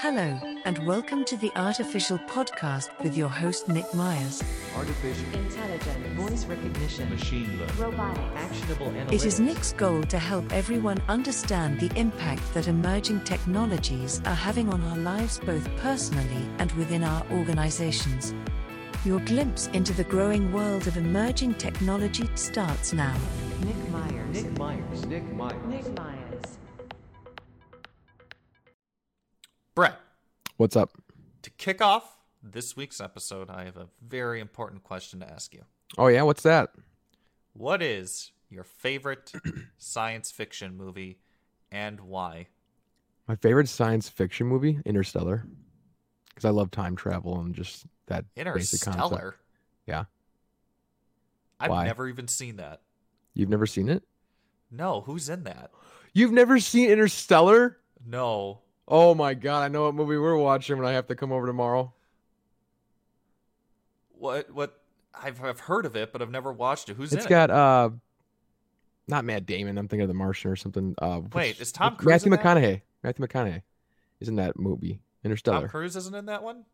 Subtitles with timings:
[0.00, 4.42] Hello, and welcome to the Artificial Podcast with your host, Nick Myers.
[4.74, 9.12] Artificial intelligence, voice recognition, machine learning, robotics, actionable analytics.
[9.12, 14.68] It is Nick's goal to help everyone understand the impact that emerging technologies are having
[14.68, 18.34] on our lives both personally and within our organizations.
[19.04, 23.16] Your glimpse into the growing world of emerging technology starts now.
[23.60, 25.06] Nick Myers, Nick Myers.
[25.06, 25.66] Nick Myers.
[25.68, 26.19] Nick Myers.
[30.60, 30.92] What's up?
[31.40, 35.62] to kick off this week's episode, I have a very important question to ask you.
[35.96, 36.68] Oh yeah, what's that?
[37.54, 39.32] What is your favorite
[39.78, 41.18] science fiction movie
[41.72, 42.48] and why?
[43.26, 45.46] My favorite science fiction movie, Interstellar,
[46.28, 48.86] because I love time travel and just that basic concept.
[48.86, 49.36] Interstellar?
[49.86, 50.04] Yeah.
[51.58, 51.86] I've Why?
[51.86, 52.82] never even seen that.
[53.32, 54.02] You've never seen it?
[54.70, 55.70] No, who's in that?
[56.12, 57.78] You've never seen Interstellar?
[58.06, 58.60] No.
[58.92, 61.46] Oh my god, I know what movie we're watching when I have to come over
[61.46, 61.92] tomorrow.
[64.18, 64.80] What what
[65.14, 66.96] I've I've heard of it, but I've never watched it.
[66.96, 67.90] Who's It's in got uh,
[69.06, 69.78] not Matt Damon.
[69.78, 70.94] I'm thinking of The Martian or something.
[70.98, 72.44] Uh, Wait, is Tom Cruise Matthew in that?
[72.44, 72.82] McConaughey.
[73.02, 73.62] Matthew McConaughey
[74.20, 75.00] is in that movie.
[75.24, 75.60] Interstellar.
[75.60, 76.64] Tom Cruise isn't in that one?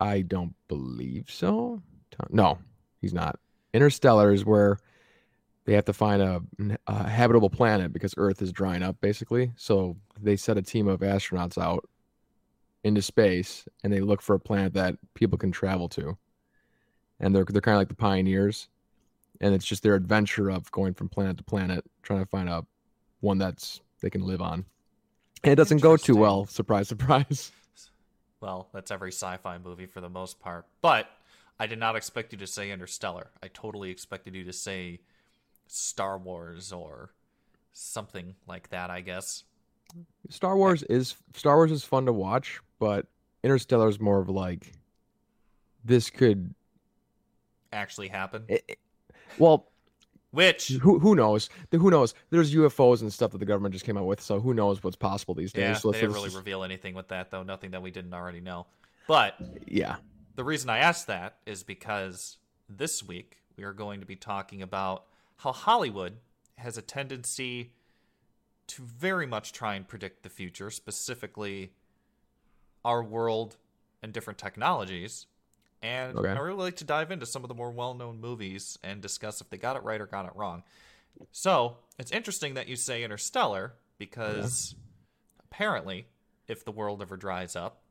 [0.00, 1.82] I don't believe so.
[2.10, 2.58] Tom- No,
[3.00, 3.38] he's not.
[3.72, 4.78] Interstellar is where
[5.64, 6.42] they have to find a,
[6.86, 9.52] a habitable planet because Earth is drying up, basically.
[9.56, 11.88] So they set a team of astronauts out
[12.82, 16.16] into space, and they look for a planet that people can travel to.
[17.18, 18.68] And they're they're kind of like the pioneers,
[19.40, 22.66] and it's just their adventure of going from planet to planet, trying to find a
[23.20, 24.66] one that's they can live on.
[25.42, 26.46] And it doesn't go too well.
[26.50, 27.52] Surprise, surprise.
[28.40, 30.66] Well, that's every sci-fi movie for the most part.
[30.82, 31.08] But
[31.58, 33.30] I did not expect you to say Interstellar.
[33.42, 35.00] I totally expected you to say
[35.66, 37.10] Star Wars or
[37.72, 39.44] something like that, I guess.
[40.28, 43.06] Star Wars is Star Wars is fun to watch, but
[43.42, 44.72] Interstellar is more of like
[45.84, 46.54] this could.
[47.72, 48.44] Actually happen.
[48.48, 48.78] It, it-
[49.38, 49.68] well,
[50.30, 51.48] Which who who knows?
[51.70, 52.14] The- Who knows?
[52.30, 54.96] There's UFOs and stuff that the government just came out with, so who knows what's
[54.96, 55.62] possible these days?
[55.62, 58.14] yeah, So they didn't really just- reveal anything with that though, nothing that we didn't
[58.14, 58.66] already know.
[59.08, 59.36] But
[59.66, 59.96] yeah,
[60.36, 62.38] the reason I asked that is because
[62.68, 65.04] this week we are going to be talking about
[65.36, 66.18] how Hollywood
[66.58, 67.72] has a tendency
[68.66, 71.72] to very much try and predict the future, specifically
[72.84, 73.56] our world
[74.02, 75.26] and different technologies.
[75.82, 76.30] And Okay.
[76.30, 79.40] I really like to dive into some of the more well known movies and discuss
[79.40, 80.62] if they got it right or got it wrong.
[81.30, 84.74] So it's interesting that you say Interstellar because
[85.44, 86.06] apparently,
[86.48, 87.82] if the world ever dries up,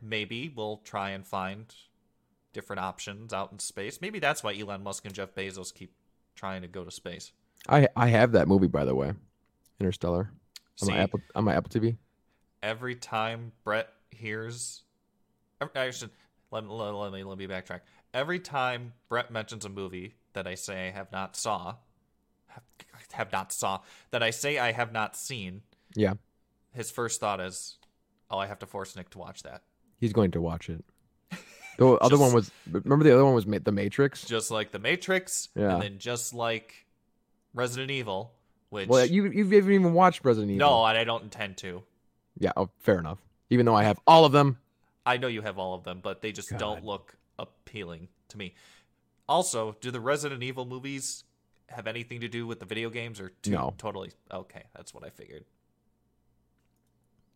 [0.00, 1.74] maybe we'll try and find
[2.52, 4.00] different options out in space.
[4.00, 5.92] Maybe that's why Elon Musk and Jeff Bezos keep
[6.34, 7.32] trying to go to space.
[7.68, 9.12] I I have that movie by the way,
[9.78, 10.30] Interstellar.
[10.82, 11.96] On See, my Apple on my Apple TV.
[12.62, 14.82] every time Brett hears,
[15.74, 16.10] I should
[16.50, 17.80] let, let, let me let me backtrack.
[18.14, 21.76] Every time Brett mentions a movie that I say I have not saw,
[22.48, 22.62] have,
[23.12, 23.80] have not saw
[24.10, 25.62] that I say I have not seen,
[25.94, 26.14] Yeah,
[26.72, 27.76] his first thought is,
[28.30, 29.62] "Oh, I have to force Nick to watch that."
[29.98, 30.82] he's going to watch it.
[31.78, 34.24] The other one was remember the other one was Ma- The Matrix.
[34.24, 35.74] Just like The Matrix, Yeah.
[35.74, 36.86] and then just like
[37.54, 38.32] Resident Evil,
[38.68, 40.68] which Well, you you haven't even watched Resident Evil.
[40.68, 41.82] no, and I don't intend to.
[42.38, 43.18] Yeah, oh, fair enough.
[43.50, 44.58] Even though I have all of them.
[45.06, 48.54] I know you have all of them, but they just don't look appealing to me.
[49.28, 51.24] Also, do the Resident Evil movies
[51.68, 53.74] have anything to do with the video games or two No.
[53.78, 55.44] totally okay, that's what I figured.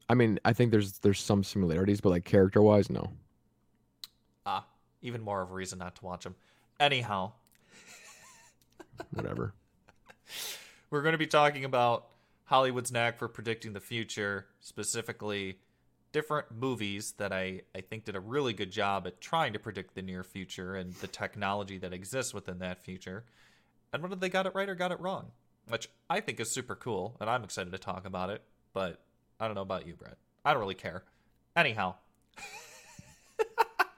[0.08, 3.10] I mean, I think there's there's some similarities, but like character wise, no.
[5.04, 6.34] Even more of a reason not to watch them.
[6.80, 7.32] Anyhow,
[9.12, 9.54] Whatever.
[10.90, 12.06] we're going to be talking about
[12.46, 15.58] Hollywood's knack for predicting the future, specifically
[16.12, 19.94] different movies that I, I think did a really good job at trying to predict
[19.94, 23.24] the near future and the technology that exists within that future.
[23.92, 25.32] And whether they got it right or got it wrong,
[25.68, 28.42] which I think is super cool, and I'm excited to talk about it.
[28.72, 29.00] But
[29.38, 30.16] I don't know about you, Brett.
[30.44, 31.04] I don't really care.
[31.56, 31.94] Anyhow,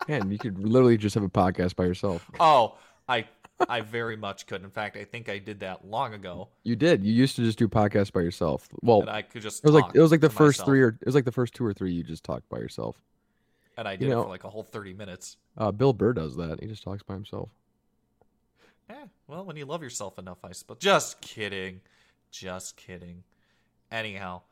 [0.08, 2.28] Man, you could literally just have a podcast by yourself.
[2.40, 2.76] oh,
[3.08, 3.26] I
[3.68, 4.62] I very much could.
[4.62, 7.04] In fact, I think I did that long ago, You did.
[7.04, 8.68] You used to just do podcasts by yourself.
[8.82, 10.82] Well, and I could just it was like it was like the first myself, three
[10.82, 13.00] or it was like the first two or three you just talked by yourself.
[13.78, 15.36] and I you did it for like a whole thirty minutes.
[15.56, 16.60] Uh, Bill Burr does that.
[16.60, 17.48] He just talks by himself.
[18.90, 20.76] Yeah, well, when you love yourself enough, I suppose.
[20.78, 21.80] Just kidding.
[22.30, 23.24] Just kidding.
[23.90, 24.42] Anyhow,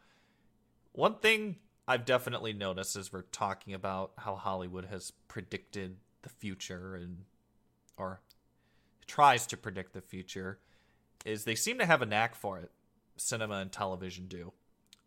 [0.92, 1.56] one thing
[1.86, 7.25] I've definitely noticed as we're talking about how Hollywood has predicted the future and
[7.96, 8.20] or
[9.06, 10.58] tries to predict the future
[11.25, 12.70] is they seem to have a knack for it.
[13.16, 14.52] Cinema and television do.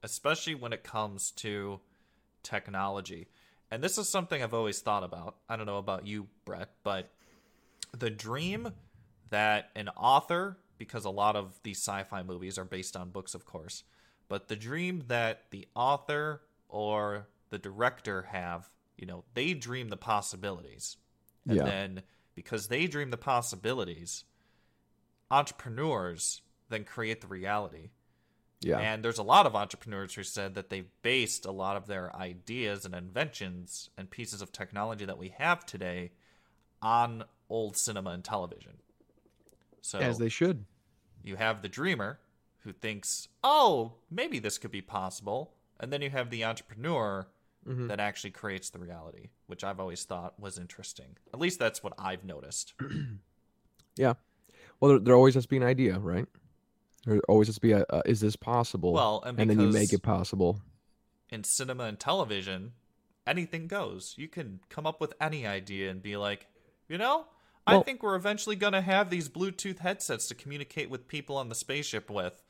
[0.03, 1.79] especially when it comes to
[2.43, 3.27] technology.
[3.69, 5.37] And this is something I've always thought about.
[5.49, 7.11] I don't know about you, Brett, but
[7.97, 8.71] the dream
[9.29, 13.33] that an author, because a lot of these sci fi movies are based on books,
[13.33, 13.83] of course,
[14.29, 19.97] but the dream that the author or the director have, you know, they dream the
[19.97, 20.97] possibilities.
[21.47, 21.63] And Yeah.
[21.63, 22.03] then
[22.35, 24.25] because they dream the possibilities,
[25.31, 27.91] entrepreneurs then create the reality.
[28.59, 28.79] Yeah.
[28.79, 32.13] And there's a lot of entrepreneurs who said that they've based a lot of their
[32.15, 36.11] ideas and inventions and pieces of technology that we have today
[36.81, 38.81] on old cinema and television.
[39.81, 40.65] So As they should.
[41.23, 42.19] you have the dreamer
[42.59, 47.27] who thinks, "Oh, maybe this could be possible," and then you have the entrepreneur
[47.67, 47.87] Mhm.
[47.89, 51.17] that actually creates the reality, which I've always thought was interesting.
[51.33, 52.73] At least that's what I've noticed.
[53.97, 54.13] Yeah.
[54.79, 56.27] Well, there, there always has to be an idea, right?
[57.05, 58.93] There always has to be a, a is this possible?
[58.93, 60.61] Well, and and then you make it possible.
[61.29, 62.73] in cinema and television,
[63.25, 64.13] anything goes.
[64.17, 66.47] You can come up with any idea and be like,
[66.87, 67.25] you know,
[67.65, 71.49] I think we're eventually going to have these Bluetooth headsets to communicate with people on
[71.49, 72.43] the spaceship with.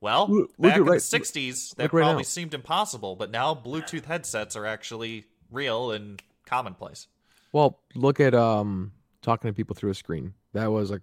[0.00, 2.26] Well, Look- look back at in right- the 60s, that right probably now.
[2.26, 7.06] seemed impossible, but now Bluetooth headsets are actually real and commonplace.
[7.52, 8.92] Well, look at um
[9.22, 10.34] talking to people through a screen.
[10.52, 11.02] That was like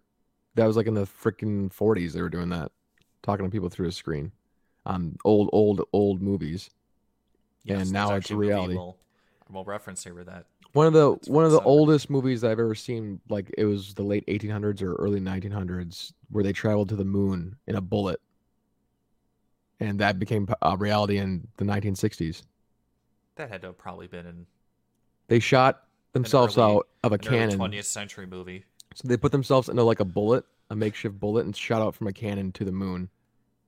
[0.55, 2.71] that was like in the freaking 40s they were doing that.
[3.21, 4.31] Talking to people through a screen
[4.85, 6.69] on old old old movies.
[7.67, 8.75] And now it's actually a movie reality.
[8.75, 8.97] We'll,
[9.49, 10.45] we'll reference here with that.
[10.71, 14.03] One of the one of the oldest movies I've ever seen like it was the
[14.03, 18.21] late 1800s or early 1900s where they traveled to the moon in a bullet.
[19.79, 22.41] And that became a reality in the 1960s.
[23.35, 24.45] That had to have probably been in
[25.27, 25.83] They shot
[26.13, 27.59] themselves early- out of a cannon.
[27.59, 28.65] 20th century movie.
[28.95, 32.07] So they put themselves into like a bullet, a makeshift bullet, and shot out from
[32.07, 33.09] a cannon to the moon.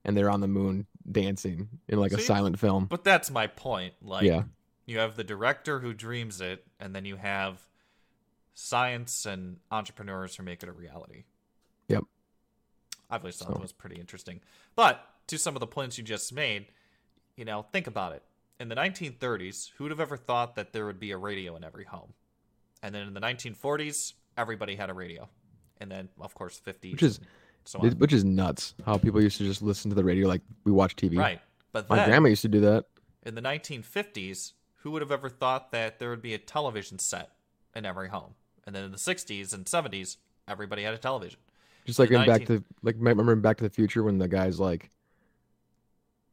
[0.04, 2.86] And they're on the moon dancing in like a silent film.
[2.86, 3.94] But that's my point.
[4.02, 4.44] Like, yeah.
[4.86, 7.60] you have the director who dreams it, and then you have
[8.54, 11.24] science and entrepreneurs who make it a reality.
[11.88, 12.04] Yep.
[13.10, 14.40] I've always thought So- that was pretty interesting.
[14.74, 16.66] But to some of the points you just made,
[17.36, 18.22] you know, think about it.
[18.58, 21.64] In the 1930s, who would have ever thought that there would be a radio in
[21.64, 22.12] every home?
[22.82, 25.28] And then in the 1940s, everybody had a radio.
[25.80, 26.92] And then, of course, 50s.
[26.92, 27.20] Which is-
[27.64, 27.78] so.
[27.78, 28.74] Which is nuts.
[28.84, 31.18] How people used to just listen to the radio like we watch TV.
[31.18, 31.40] right.
[31.72, 32.86] But My then, grandma used to do that.
[33.22, 37.30] in the 1950s, who would have ever thought that there would be a television set
[37.76, 38.34] in every home?
[38.66, 40.16] And then in the 60s and 70s,
[40.48, 41.38] everybody had a television.
[41.84, 44.90] Just like in Back to like remember Back to the Future when the guy's like,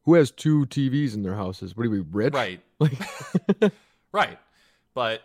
[0.07, 1.75] "Who has two TVs in their houses?
[1.75, 2.61] What are we rich?" Right.
[2.79, 2.93] Like,
[4.11, 4.39] Right.
[4.93, 5.21] But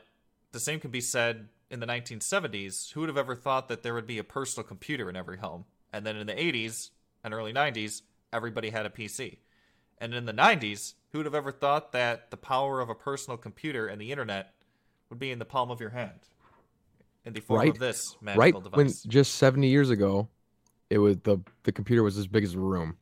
[0.52, 2.92] the same can be said in the 1970s.
[2.92, 5.64] Who would have ever thought that there would be a personal computer in every home?
[5.92, 6.90] And then in the 80s
[7.24, 8.02] and early 90s,
[8.32, 9.38] everybody had a PC.
[9.98, 13.36] And in the 90s, who would have ever thought that the power of a personal
[13.36, 14.54] computer and the internet
[15.10, 16.20] would be in the palm of your hand?
[17.24, 17.70] In the form Right.
[17.70, 20.28] of this magical right when just 70 years ago,
[20.90, 22.96] it was the the computer was as big as a room,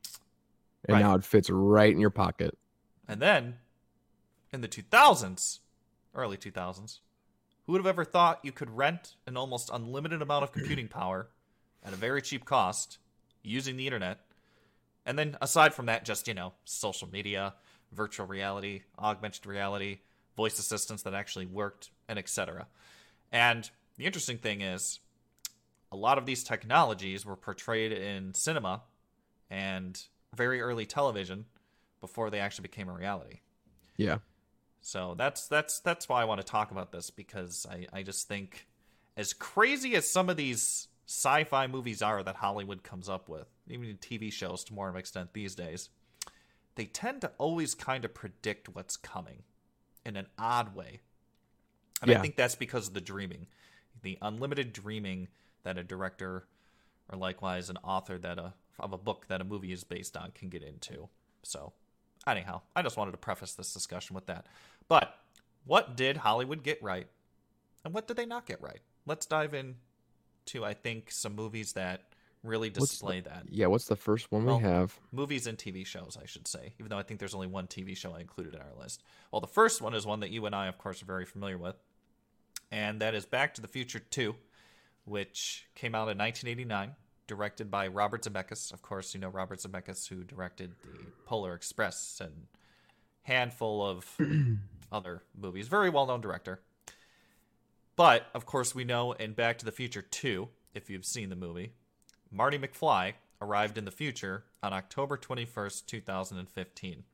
[0.89, 1.01] and Right.
[1.01, 2.57] now it fits right in your pocket.
[3.07, 3.59] And then
[4.53, 5.61] in the 2000s,
[6.15, 7.01] early 2000s,
[7.67, 11.29] who would have ever thought you could rent an almost unlimited amount of computing power
[11.85, 12.99] at a very cheap cost
[13.43, 14.21] using the internet?
[15.07, 17.55] And then aside from that, just, you know, social media,
[17.93, 20.01] virtual reality, augmented reality,
[20.37, 22.67] voice assistants that actually worked, and etc.
[23.33, 25.01] And the interesting thing is,
[25.93, 28.83] a lot of these technologies were portrayed in cinema
[29.51, 30.01] and
[30.35, 31.47] very early television
[32.01, 33.41] before they actually became a reality.
[33.97, 34.19] Yeah,
[34.81, 38.29] So that's that's that's why I want to talk about this because I, I just
[38.29, 38.67] think
[39.17, 43.87] as crazy as some of these sci-fi movies are that Hollywood comes up with, even
[43.87, 45.91] in TV shows to more of an extent these days,
[46.77, 49.43] they tend to always kind of predict what's coming
[50.07, 51.01] in an odd way.
[52.01, 53.49] And I think that's because of the dreaming.
[54.03, 55.29] The unlimited dreaming
[55.65, 56.47] that a director
[57.13, 60.31] or likewise an author that a of a book that a movie is based on
[60.33, 61.09] can get into.
[61.43, 61.73] So
[62.27, 64.47] anyhow, I just wanted to preface this discussion with that.
[64.89, 65.15] But
[65.65, 67.07] what did Hollywood get right,
[67.85, 68.81] and what did they not get right?
[69.07, 69.77] Let's dive in
[70.47, 72.03] to I think some movies that
[72.43, 73.45] really What's the- display that.
[73.51, 73.67] yeah.
[73.67, 74.99] What's the first one Well, we have?
[75.13, 77.95] Movies and TV shows, I should say, even though I think there's only one TV
[77.97, 79.03] show I included in our list.
[79.31, 81.59] Well, the first one is one that you and I, of course, are very familiar
[81.59, 81.77] with,
[82.73, 84.35] and that is Back to the Future 2,
[85.05, 86.95] which came out in 1989,
[87.31, 88.73] directed by Robert Zemeckis.
[88.73, 92.49] Of course, you know Robert Zemeckis, who directed the Polar Express and
[93.23, 94.19] handful of
[94.93, 95.69] other movies.
[95.69, 96.61] Very well known director.
[97.95, 101.37] But, of course, we know in Back to the Future 2, if you've seen the
[101.37, 101.75] movie,
[102.33, 107.05] Marty McFly arrived in the future on October 21st, 2015.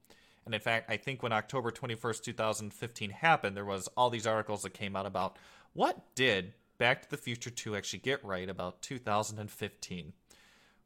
[0.46, 4.62] And in fact, I think when October 21st, 2015 happened, there was all these articles
[4.62, 5.36] that came out about
[5.74, 10.12] what did Back to the Future 2 actually get right about 2015.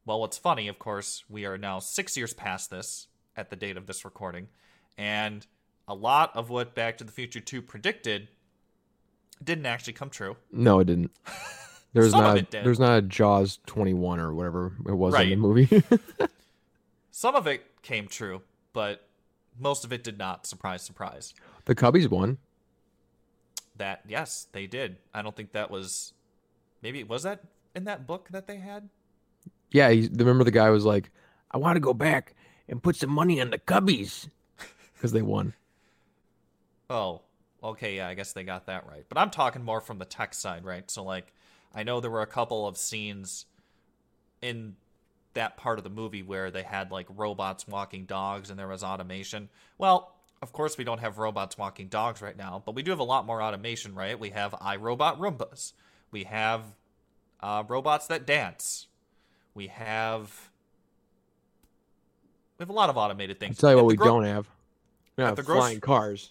[0.06, 3.76] Well, what's funny, of course, we are now six years past this at the date
[3.76, 4.48] of this recording,
[4.96, 5.46] and
[5.88, 8.28] a lot of what Back to the Future 2 predicted
[9.42, 10.36] didn't actually come true.
[10.52, 11.10] No, it didn't.
[11.92, 12.50] There's not.
[12.50, 12.64] did.
[12.64, 15.82] There's not a Jaws 21 or whatever it was in the movie.
[17.10, 18.42] Some of it came true,
[18.72, 19.08] but
[19.58, 20.46] most of it did not.
[20.46, 21.34] Surprise, surprise.
[21.64, 22.38] the Cubbies won.
[23.80, 24.98] That, yes, they did.
[25.14, 26.12] I don't think that was.
[26.82, 27.40] Maybe, was that
[27.74, 28.90] in that book that they had?
[29.70, 31.10] Yeah, he, remember the guy was like,
[31.50, 32.34] "I want to go back
[32.68, 34.28] and put some money on the Cubbies,"
[34.92, 35.54] because they won.
[36.90, 37.22] Oh,
[37.62, 39.06] okay, yeah, I guess they got that right.
[39.08, 40.90] But I'm talking more from the tech side, right?
[40.90, 41.32] So, like,
[41.74, 43.46] I know there were a couple of scenes
[44.42, 44.76] in
[45.32, 48.84] that part of the movie where they had, like, robots walking dogs and there was
[48.84, 49.48] automation.
[49.78, 53.00] Well, of course, we don't have robots walking dogs right now, but we do have
[53.00, 54.18] a lot more automation, right?
[54.18, 55.72] We have iRobot Roombas.
[56.10, 56.62] We have
[57.40, 58.86] uh, robots that dance.
[59.54, 60.50] We have.
[62.58, 63.58] We have a lot of automated I'll things.
[63.58, 64.46] tell you At what we gro- don't have.
[65.16, 66.30] We have the grocery- flying cars.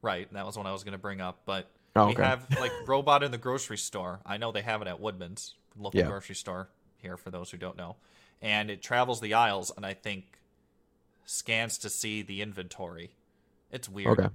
[0.00, 1.40] Right, that was what I was going to bring up.
[1.44, 4.20] But Oh, we have like robot in the grocery store.
[4.24, 6.06] I know they have it at Woodman's local Yeah.
[6.06, 7.96] grocery store here for those who don't know,
[8.42, 10.37] and it travels the aisles and I think
[11.32, 13.10] scans to see the inventory.
[13.70, 14.18] It's weird.
[14.18, 14.28] Okay.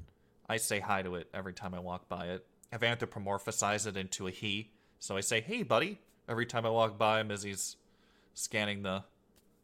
[0.48, 2.46] I say hi to it every time I walk by it.
[2.72, 4.70] I've anthropomorphized it into a he,
[5.00, 7.78] so I say "Hey, buddy" every time I walk by him as he's
[8.36, 9.04] scanning the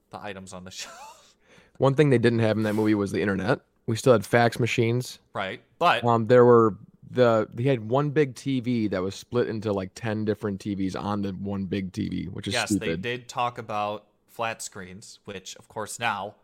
[0.10, 1.36] the items on the shelf.
[1.78, 3.60] One thing they didn't have in that movie was the internet.
[3.86, 5.20] We still had fax machines.
[5.34, 6.78] right, but Um, there were
[7.12, 11.22] the they had one big TV that was split into like ten different TVs on
[11.22, 12.90] the one big TV, which is yes, stupid.
[13.04, 16.36] they did talk about flat screens, which of course now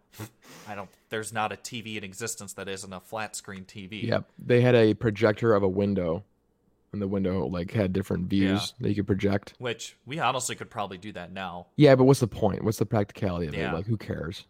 [0.68, 0.90] I don't.
[1.10, 4.04] There's not a TV in existence that isn't a flat screen TV.
[4.04, 6.24] Yep, they had a projector of a window,
[6.92, 9.54] and the window like had different views that you could project.
[9.60, 11.68] Which we honestly could probably do that now.
[11.76, 12.64] Yeah, but what's the point?
[12.64, 13.72] What's the practicality of Yeah.
[13.72, 13.76] it?
[13.76, 14.46] Like, who cares?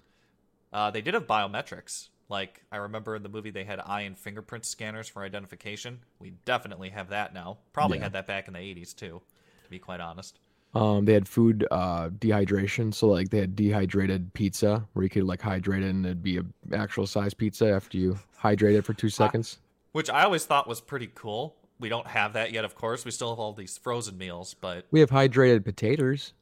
[0.72, 2.10] Uh, they did have biometrics.
[2.28, 6.00] Like I remember in the movie, they had eye and fingerprint scanners for identification.
[6.20, 7.58] We definitely have that now.
[7.72, 8.04] Probably Yeah.
[8.06, 9.22] had that back in the '80s too,
[9.64, 10.40] to be quite honest.
[10.76, 15.24] Um, they had food uh, dehydration, so like they had dehydrated pizza where you could
[15.24, 18.94] like hydrate it and it'd be a actual size pizza after you hydrate it for
[18.94, 19.60] two seconds.
[19.94, 21.56] Which I always thought was pretty cool.
[21.80, 23.06] We don't have that yet, of course.
[23.06, 26.34] We still have all these frozen meals, but We have hydrated potatoes.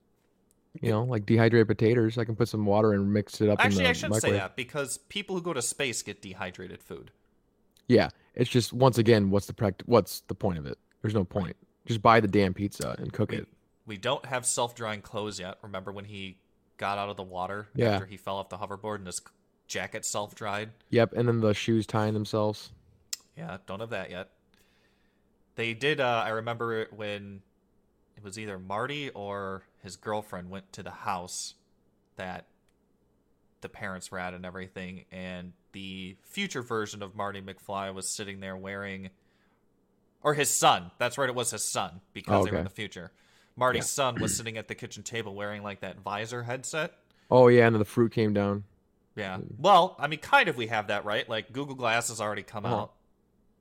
[0.81, 2.17] You know, like dehydrated potatoes.
[2.17, 4.27] I can put some water and mix it up in actually, the I shouldn't say
[4.29, 4.41] microwave.
[4.41, 7.11] that because people who go to space get dehydrated food.
[7.87, 10.79] Yeah, it's just once again, what's the What's the point of it?
[11.03, 11.55] There's no point.
[11.85, 13.47] Just buy the damn pizza and cook it.
[13.85, 15.57] We don't have self-drying clothes yet.
[15.61, 16.37] Remember when he
[16.77, 17.91] got out of the water Yeah.
[17.91, 19.21] after he fell off the hoverboard and his
[19.67, 20.71] jacket self-dried?
[20.89, 22.71] Yep, and then the shoes tying themselves.
[23.37, 24.29] Yeah, don't have that yet.
[25.55, 25.99] They did.
[25.99, 27.41] Uh, I remember it when
[28.17, 31.55] it was either Marty or his girlfriend went to the house
[32.15, 32.45] that
[33.61, 38.39] the parents were at and everything, and the future version of Marty McFly was sitting
[38.39, 39.09] there wearing,
[40.21, 40.91] or his son.
[40.97, 43.11] That's right, it was his son because they were in the future.
[43.55, 46.93] Marty's son was sitting at the kitchen table wearing like that visor headset.
[47.29, 48.63] Oh yeah, and then the fruit came down.
[49.15, 49.37] Yeah.
[49.59, 51.27] Well, I mean, kind of we have that, right?
[51.29, 52.75] Like Google Glass has already come Uh-huh.
[52.75, 52.93] out.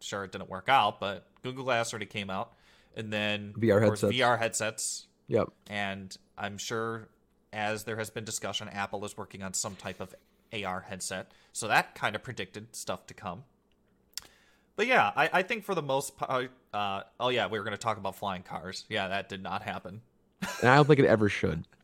[0.01, 2.53] Sure, it didn't work out, but Google Glass already came out.
[2.97, 4.13] And then VR headsets.
[4.13, 5.07] VR headsets.
[5.29, 5.49] Yep.
[5.69, 7.09] And I'm sure
[7.53, 10.15] as there has been discussion, Apple is working on some type of
[10.53, 11.31] AR headset.
[11.53, 13.45] So that kind of predicted stuff to come.
[14.77, 17.77] But yeah, I, I think for the most part, uh, oh yeah, we were going
[17.77, 18.85] to talk about flying cars.
[18.89, 20.01] Yeah, that did not happen.
[20.61, 21.65] And I don't think it ever should.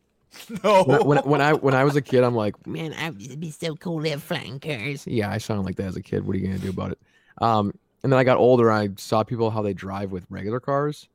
[0.62, 0.84] No.
[0.84, 3.50] When, when, when I when I was a kid, I'm like, Man, I, it'd be
[3.50, 5.06] so cool to have flying cars.
[5.06, 6.26] yeah, I sound like that as a kid.
[6.26, 6.98] What are you gonna do about it?
[7.40, 8.70] Um, and then I got older.
[8.70, 11.08] I saw people how they drive with regular cars,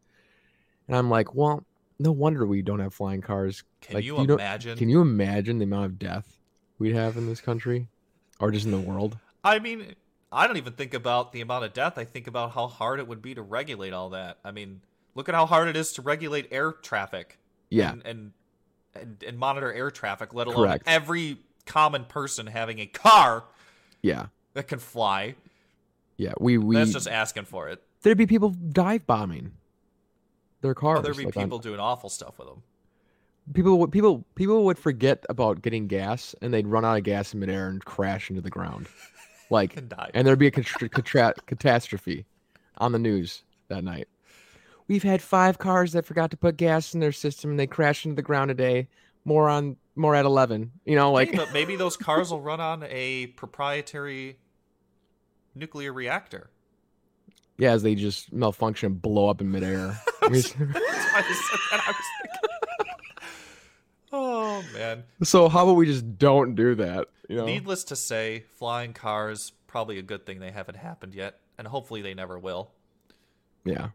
[0.87, 1.63] and I'm like, well,
[1.99, 3.63] no wonder we don't have flying cars.
[3.81, 4.77] Can Like, you don't- imagine?
[4.79, 6.39] Can you imagine the amount of death
[6.79, 7.87] we'd have in this country,
[8.39, 9.17] or just in the world?
[9.43, 9.93] I mean,
[10.33, 11.97] I don't even think about the amount of death.
[11.97, 14.39] I think about how hard it would be to regulate all that.
[14.43, 14.81] I mean,
[15.15, 17.37] look at how hard it is to regulate air traffic.
[17.69, 18.31] Yeah, And and,
[18.95, 20.83] and, and monitor air traffic, let alone Correct.
[20.87, 23.45] every common person having a car
[24.01, 25.35] yeah, that can fly.
[26.17, 26.33] yeah.
[26.39, 27.81] We we That's just asking for it.
[28.01, 29.53] there'd be people dive bombing
[30.61, 30.99] their cars.
[30.99, 32.63] Oh, there'd be like, on- people doing awful stuff with them.
[33.53, 37.33] people would people people would forget about getting gas, and they'd run out of gas
[37.33, 38.87] in midair and crash into the ground,
[39.49, 42.25] like And and there'd be a contra- contra- catastrophe
[42.77, 44.07] on the news that night.
[44.87, 48.05] We've had five cars that forgot to put gas in their system and they crashed
[48.05, 48.87] into the ground today.
[49.25, 50.71] more on more at 11.
[50.85, 54.37] You know, like Hey, but maybe those cars will run on a proprietary
[55.55, 56.49] nuclear reactor.
[57.57, 59.97] yeah, as they just malfunction and blow up in midair.
[60.23, 61.21] I why I
[61.71, 61.81] that.
[61.87, 61.95] I was
[64.13, 65.03] oh man.
[65.23, 67.07] so how about we just don't do that?
[67.27, 71.39] You know, Needless to say, flying cars probably a good thing they haven't happened yet,
[71.57, 72.71] and hopefully they never will.
[73.65, 73.89] yeah,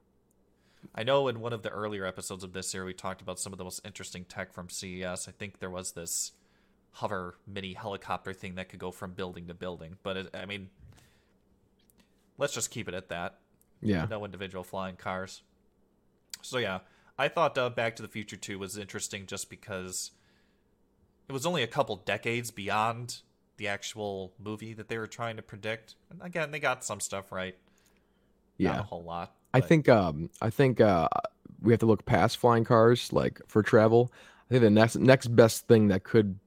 [0.95, 3.53] I know in one of the earlier episodes of this year we talked about some
[3.53, 5.29] of the most interesting tech from CES.
[5.29, 6.33] I think there was this
[6.93, 10.71] hover mini helicopter thing that could go from building to building, but it, I mean,
[12.39, 13.39] let's just keep it at that.
[13.81, 15.43] yeah, no individual flying cars.
[16.43, 16.81] So yeah,
[17.19, 20.13] I thought uh, Back to the Future 2 was interesting just because
[21.29, 23.21] it was only a couple decades beyond
[23.57, 25.97] the actual movie that they were trying to predict.
[26.11, 27.57] And again, they got some stuff right,
[28.59, 28.81] not yeah.
[28.81, 29.35] a whole lot.
[29.53, 31.09] I think um I think uh
[31.61, 34.13] we have to look past flying cars like for travel.
[34.49, 36.39] I think the next next best thing that could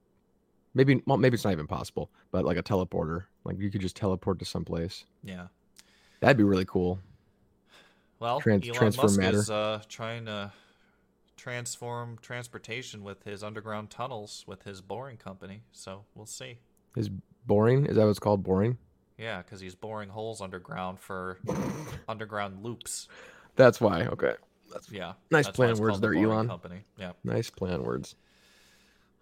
[0.74, 3.24] maybe well maybe it's not even possible, but like a teleporter.
[3.44, 5.04] Like you could just teleport to someplace.
[5.22, 5.48] yeah.
[6.20, 7.00] That'd be really cool.
[8.20, 9.38] Well, Trans- Elon Musk matter.
[9.38, 10.52] is uh, trying to
[11.36, 15.62] transform transportation with his underground tunnels with his boring company.
[15.72, 16.58] So we'll see.
[16.96, 17.10] Is
[17.46, 17.86] boring?
[17.86, 18.42] Is that what's called?
[18.42, 18.78] Boring?
[19.18, 21.38] Yeah, because he's boring holes underground for
[22.08, 23.08] underground loops.
[23.56, 24.06] That's why.
[24.06, 24.34] Okay.
[24.90, 25.12] Yeah.
[25.30, 26.48] Nice that's plan words called the there, Elon.
[26.48, 26.80] Company.
[26.98, 27.12] Yeah.
[27.24, 28.14] Nice plan words.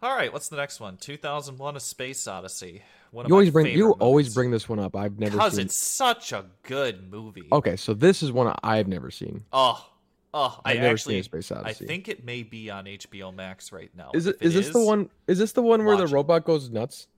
[0.02, 0.32] All right.
[0.32, 0.96] What's the next one?
[0.96, 2.82] 2001: A Space Odyssey.
[3.10, 4.94] One You always bring you favorite always bring this one up.
[4.94, 5.66] I've never because seen.
[5.66, 7.48] it's such a good movie.
[7.50, 9.44] Okay, so this is one I've never seen.
[9.52, 9.89] Oh.
[10.32, 13.90] Oh, I I've never actually, Space I think it may be on HBO Max right
[13.96, 14.10] now.
[14.14, 16.10] Is it If is this the one is this the one where the it.
[16.10, 17.08] robot goes nuts?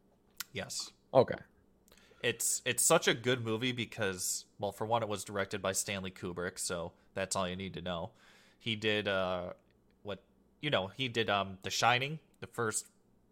[0.53, 0.93] Yes.
[1.13, 1.35] Okay.
[2.23, 6.11] It's it's such a good movie because well, for one, it was directed by Stanley
[6.11, 8.11] Kubrick, so that's all you need to know.
[8.59, 9.51] He did uh,
[10.05, 10.23] what
[10.61, 10.91] you know.
[10.97, 12.87] He did um, The Shining, the first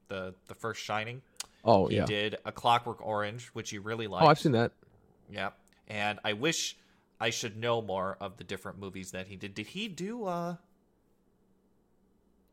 [0.08, 1.22] the the first Shining.
[1.64, 2.02] Oh He yeah.
[2.02, 4.24] He did A Clockwork Orange, which you really liked.
[4.24, 4.72] Oh, I've seen that.
[5.30, 5.50] Yeah,
[5.88, 6.76] and I wish
[7.20, 9.54] I should know more of the different movies that he did.
[9.54, 10.24] Did he do?
[10.24, 10.56] uh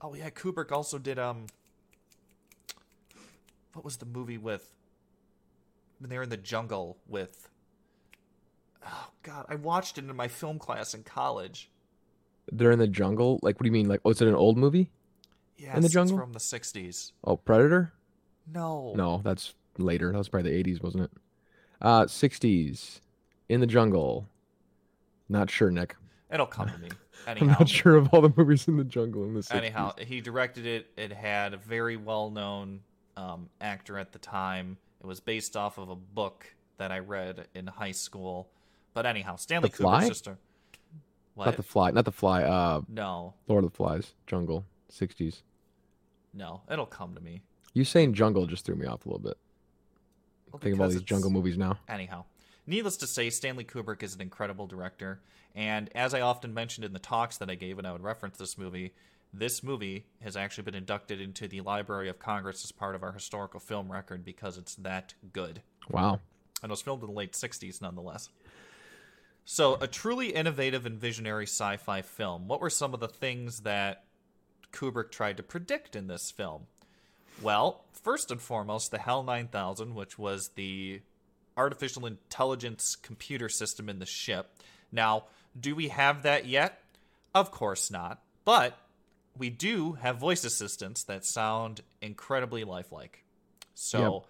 [0.01, 1.17] Oh yeah, Kubrick also did.
[1.17, 1.47] Um,
[3.73, 4.73] what was the movie with?
[5.99, 7.49] When they were in the jungle with.
[8.85, 11.69] Oh God, I watched it in my film class in college.
[12.51, 13.39] They're in the jungle.
[13.41, 13.87] Like, what do you mean?
[13.89, 14.91] Like, oh, is it an old movie?
[15.57, 16.15] Yes, In the jungle?
[16.17, 17.11] it's from the '60s.
[17.23, 17.93] Oh, Predator?
[18.53, 20.11] No, No, that's later.
[20.11, 21.11] That was probably the 80s, wasn't it?
[21.81, 23.01] Uh, 60s.
[23.49, 24.29] In the jungle.
[25.29, 25.95] Not sure, Nick.
[26.31, 26.89] it'll come to me.
[27.27, 29.53] I'm not sure of all the movies in the jungle in the 60s.
[29.55, 30.87] Anyhow, he directed it.
[30.95, 32.79] It had a very well known
[33.17, 34.77] um, actor at the time.
[35.01, 36.45] It was based off of a book
[36.77, 38.49] that I read in high school.
[38.93, 40.37] But anyhow, Stanley The Kubrick's sister.
[41.35, 41.45] What?
[41.45, 41.91] Not the fly.
[41.91, 42.43] Not the fly.
[42.43, 44.13] Uh, no, Lord of the Flies.
[44.25, 44.65] Jungle.
[44.91, 45.41] 60s.
[46.33, 47.41] no, it'll come to me.
[47.73, 49.37] You saying jungle just threw me off a little bit.
[50.51, 51.77] Well, Think of all these it's- jungle movies now.
[51.89, 52.23] Anyhow,
[52.67, 55.21] needless to say, Stanley Kubrick is an incredible director.
[55.55, 58.37] And as I often mentioned in the talks that I gave when I would reference
[58.37, 58.93] this movie,
[59.33, 63.11] this movie has actually been inducted into the Library of Congress as part of our
[63.11, 65.61] historical film record because it's that good.
[65.89, 66.19] Wow.
[66.61, 68.29] and it was filmed in the late 60s nonetheless.
[69.45, 72.49] So, a truly innovative and visionary sci fi film.
[72.49, 74.03] What were some of the things that
[74.73, 76.63] Kubrick tried to predict in this film?
[77.41, 81.01] Well, first and foremost, the HAL 9000, which was the
[81.57, 84.55] artificial intelligence computer system in the ship.
[84.91, 85.25] Now,
[85.59, 86.81] do we have that yet?
[87.33, 88.21] Of course not.
[88.45, 88.77] But
[89.37, 93.23] we do have voice assistants that sound incredibly lifelike.
[93.75, 94.23] So Yep.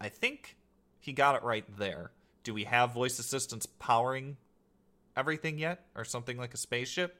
[0.00, 0.56] I think
[1.00, 2.10] he got it right there.
[2.44, 4.36] Do we have voice assistants powering
[5.16, 5.86] everything yet?
[5.94, 7.16] Or something like a spaceship?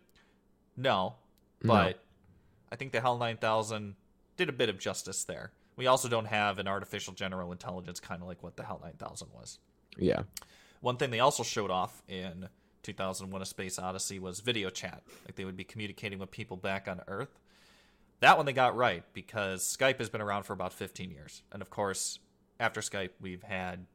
[0.76, 1.14] No.
[1.62, 1.72] No.
[1.74, 2.04] But
[2.70, 3.96] I think the HAL 9000
[4.36, 5.52] did a bit of justice there.
[5.76, 9.28] We also don't have an artificial general intelligence kind of like what the HAL 9000
[9.32, 9.58] was.
[9.96, 10.22] Yeah.
[10.80, 12.48] One thing they also showed off in
[12.82, 15.02] 2001 A Space Odyssey was video chat.
[15.24, 17.40] Like they would be communicating with people back on Earth.
[18.20, 21.42] That one they got right because Skype has been around for about 15 years.
[21.52, 22.20] And of course,
[22.60, 23.86] after Skype, we've had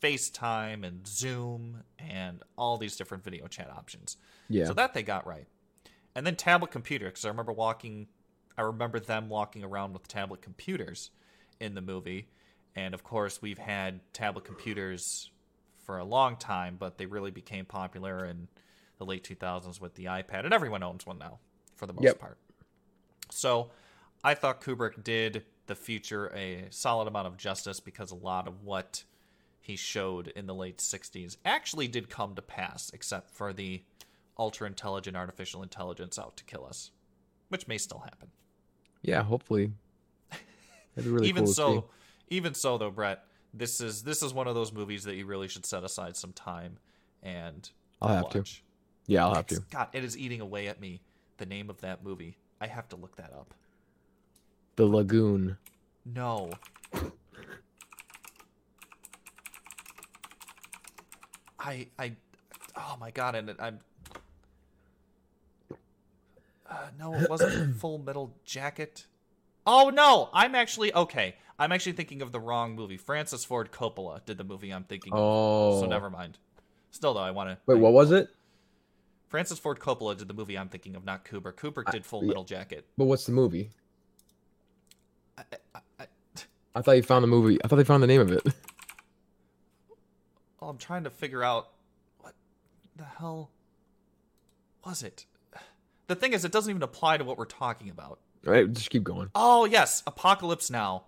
[0.00, 4.16] FaceTime and Zoom and all these different video chat options.
[4.48, 4.66] Yeah.
[4.66, 5.46] So that they got right.
[6.14, 8.08] And then tablet computer, because I remember walking,
[8.56, 11.10] I remember them walking around with tablet computers
[11.60, 12.28] in the movie.
[12.76, 15.30] And of course, we've had tablet computers
[15.84, 18.48] for a long time, but they really became popular in
[18.98, 21.38] the late 2000s with the iPad, and everyone owns one now,
[21.74, 22.18] for the most Yep.
[22.18, 22.38] part.
[23.30, 23.70] So
[24.22, 28.62] I thought Kubrick did the future a solid amount of justice because a lot of
[28.62, 29.04] what
[29.60, 33.82] he showed in the late 60s actually did come to pass, except for the
[34.38, 36.90] ultra intelligent artificial intelligence out to kill us,
[37.50, 38.30] which may still happen.
[39.02, 39.72] Yeah, hopefully.
[40.96, 41.84] Really even cool so,
[42.30, 45.48] even so though, Brett, this is this is one of those movies that you really
[45.48, 46.78] should set aside some time
[47.22, 48.44] and I'll have to.
[49.06, 49.60] Yeah, I'll have to.
[49.70, 51.02] God, it is eating away at me.
[51.36, 52.36] The name of that movie.
[52.60, 53.54] I have to look that up.
[54.76, 55.56] The Lagoon.
[56.04, 56.50] No.
[61.58, 62.12] I I
[62.76, 63.80] oh my god, and I'm
[66.70, 69.06] uh, no, it wasn't Full Metal Jacket.
[69.66, 71.36] Oh no, I'm actually okay.
[71.58, 72.96] I'm actually thinking of the wrong movie.
[72.96, 75.18] Francis Ford Coppola did the movie I'm thinking of.
[75.20, 75.80] Oh.
[75.80, 76.38] So never mind.
[76.90, 78.28] Still though, I want to Wait, what was it?
[79.28, 81.54] Francis Ford Coppola did the movie I'm thinking of, not Kubrick.
[81.54, 82.22] Kubrick did Full.
[82.22, 82.86] Metal Jacket.
[82.96, 83.70] But what's the movie?
[85.38, 85.42] I,
[85.74, 86.06] I, I,
[86.74, 87.58] I thought you found the movie.
[87.62, 88.42] I thought they found the name of it.
[90.62, 91.70] Oh, I'm trying to figure out
[92.18, 92.34] what
[92.94, 93.50] the hell
[94.84, 95.24] was it.
[96.10, 98.18] The thing is, it doesn't even apply to what we're talking about.
[98.44, 99.30] All right, just keep going.
[99.32, 101.04] Oh yes, Apocalypse Now.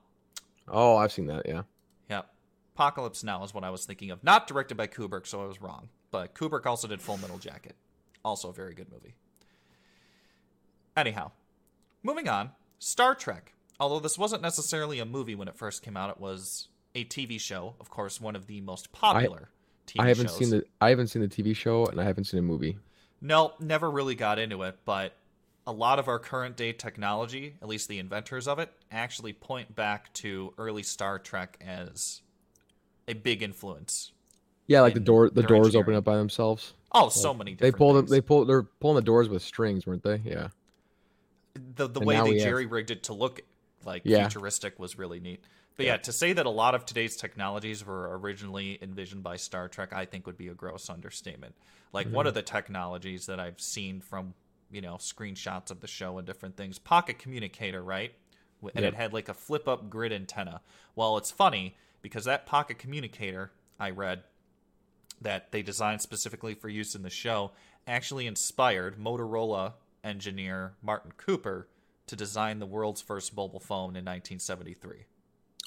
[0.69, 1.43] Oh, I've seen that.
[1.45, 1.63] Yeah.
[2.09, 2.33] Yep,
[2.77, 4.23] Apocalypse Now is what I was thinking of.
[4.23, 5.89] Not directed by Kubrick, so I was wrong.
[6.13, 7.75] But Kubrick also did Full Metal Jacket.
[8.25, 9.17] Also a very good movie.
[10.97, 11.33] Anyhow,
[12.05, 12.53] moving on.
[12.79, 13.55] Star Trek.
[13.81, 17.41] Although this wasn't necessarily a movie when it first came out, it was a TV
[17.41, 17.75] show.
[17.81, 19.49] Of course, one of the most popular
[19.85, 20.39] TV I haven't shows.
[20.39, 20.65] seen the.
[20.81, 22.79] I haven't seen the TV show, and I haven't seen a movie.
[23.23, 25.15] No, never really got into it, but
[25.67, 29.75] a lot of our current day technology, at least the inventors of it, actually point
[29.75, 32.21] back to early Star Trek as
[33.07, 34.11] a big influence.
[34.67, 35.31] Yeah, like the door.
[35.31, 36.75] The doors open up by themselves.
[36.93, 38.07] Oh, so many They pulled them.
[38.07, 38.49] They pulled.
[38.49, 40.21] They're pulling the doors with strings, weren't they?
[40.25, 40.49] Yeah.
[41.77, 43.41] the the and way they jerry rigged it to look
[43.85, 44.23] like Yeah.
[44.27, 45.45] futuristic was really neat.
[45.77, 45.97] But yeah.
[45.97, 50.05] to say that a lot of today's technologies were originally envisioned by Star Trek, I
[50.05, 51.55] think would be a gross understatement.
[51.93, 52.29] Like one Mm-hmm.
[52.29, 54.35] of the technologies that I've seen from
[54.71, 58.13] you know screenshots of the show and different things, pocket communicator, right?
[58.75, 58.93] And Yep.
[58.93, 60.61] it had like a flip up grid antenna.
[60.95, 64.23] Well, it's funny because that pocket communicator I read
[65.21, 67.53] that they designed specifically for use in the show
[67.87, 69.73] actually inspired Motorola
[70.05, 71.69] engineer Martin Cooper
[72.07, 75.05] to design the world's first mobile phone in 1973.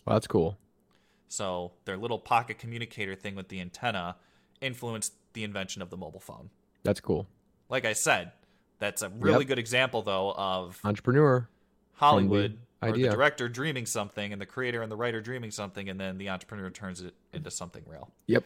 [0.06, 0.58] Well, that's cool.
[1.28, 4.16] So their little pocket communicator thing with the antenna
[4.62, 6.50] influenced the invention of the mobile phone.
[6.84, 7.28] That's cool.
[7.70, 8.32] Like I said,
[8.80, 9.48] that's a really Yep.
[9.48, 11.48] good example though of Entrepreneur.
[11.94, 16.00] Hollywood or the director dreaming something and the creator and the writer dreaming something and
[16.00, 18.10] then the entrepreneur turns it into something real.
[18.28, 18.44] Yep.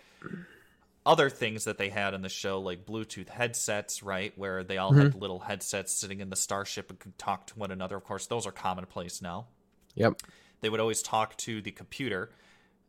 [1.06, 4.92] other things that they had in the show, like Bluetooth headsets, right, where they all
[4.92, 5.02] Mm-hmm.
[5.02, 7.96] had little headsets sitting in the starship and could talk to one another.
[7.96, 9.48] Of course, those are commonplace now.
[9.96, 10.22] Yep.
[10.62, 12.32] They would always talk to the computer,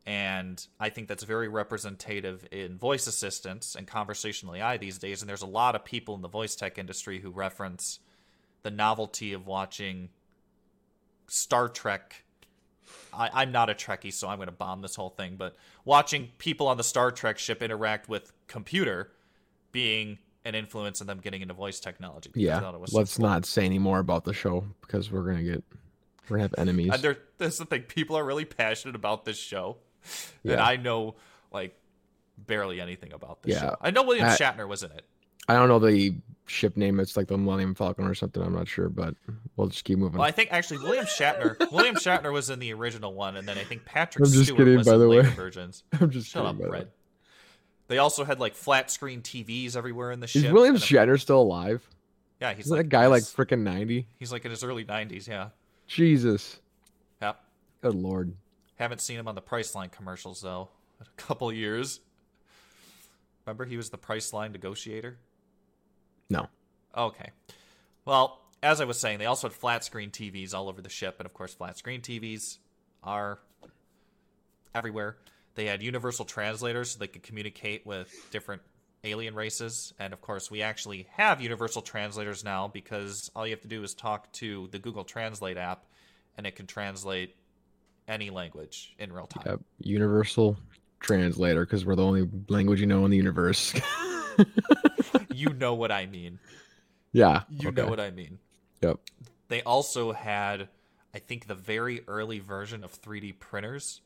[0.06, 5.22] and I think that's very representative in voice assistants and conversational AI these days.
[5.22, 8.00] And there's a lot of people in the voice tech industry who reference
[8.62, 10.08] the novelty of watching
[11.28, 12.24] Star Trek.
[13.12, 15.36] I, I'm not a Trekkie, so I'm going to bomb this whole thing.
[15.36, 19.12] But watching people on the Star Trek ship interact with computer
[19.70, 22.30] being an influence in them getting into voice technology.
[22.34, 22.58] Yeah.
[22.60, 23.26] thought it was so Let's cool.
[23.26, 25.62] not say any more about the show because we're gonna get.
[26.28, 26.92] We're gonna have enemies.
[27.00, 27.82] There, that's the thing.
[27.82, 29.78] People are really passionate about this show,
[30.44, 31.16] and I know
[31.52, 31.76] like
[32.38, 33.60] barely anything about this Yeah.
[33.70, 33.76] show.
[33.80, 35.04] I know William I- Shatner was in it.
[35.48, 36.14] I don't know the
[36.46, 37.00] ship name.
[37.00, 38.40] It's like the Millennium Falcon or something.
[38.40, 39.14] I'm not sure, but
[39.56, 40.18] we'll just keep moving.
[40.18, 41.58] Well, I think actually William Shatner.
[41.72, 44.58] William Shatner was in the original one, and then I think Patrick I'm just Stewart
[44.58, 45.34] kidding, was by in the later way.
[45.34, 45.82] versions.
[46.00, 46.86] I'm just Shut kidding, up,
[47.88, 50.44] They also had like flat screen TVs everywhere in the ship.
[50.44, 50.52] Is.
[50.52, 51.88] William Shatner still alive?
[52.40, 54.06] Yeah, he's Isn't like that guy like freaking 90?
[54.18, 55.26] he's like in his early nineties.
[55.26, 55.48] Yeah,
[55.88, 56.60] Jesus.
[57.80, 58.34] Good lord.
[58.76, 60.68] Haven't seen him on the Priceline commercials though.
[61.00, 62.00] In a couple years.
[63.46, 65.18] Remember, he was the Priceline negotiator.
[66.28, 66.48] No.
[66.96, 67.30] Okay.
[68.04, 71.16] Well, as I was saying, they also had flat screen TVs all over the ship,
[71.18, 72.58] and of course, flat screen TVs
[73.02, 73.38] are
[74.74, 75.16] everywhere.
[75.54, 78.62] They had universal translators so they could communicate with different
[79.02, 83.62] alien races, and of course, we actually have universal translators now because all you have
[83.62, 85.86] to do is talk to the Google Translate app,
[86.36, 87.34] and it can translate
[88.10, 89.44] any language in real time.
[89.46, 89.60] Yep.
[89.78, 90.58] Universal
[91.00, 93.74] translator because we're the only language you know in the universe.
[95.40, 96.38] You know what I mean.
[97.12, 97.44] yeah.
[97.48, 98.38] You know what I mean.
[98.82, 98.98] Yep.
[99.48, 100.68] They also had,
[101.14, 104.02] I think, the very early version of 3D printers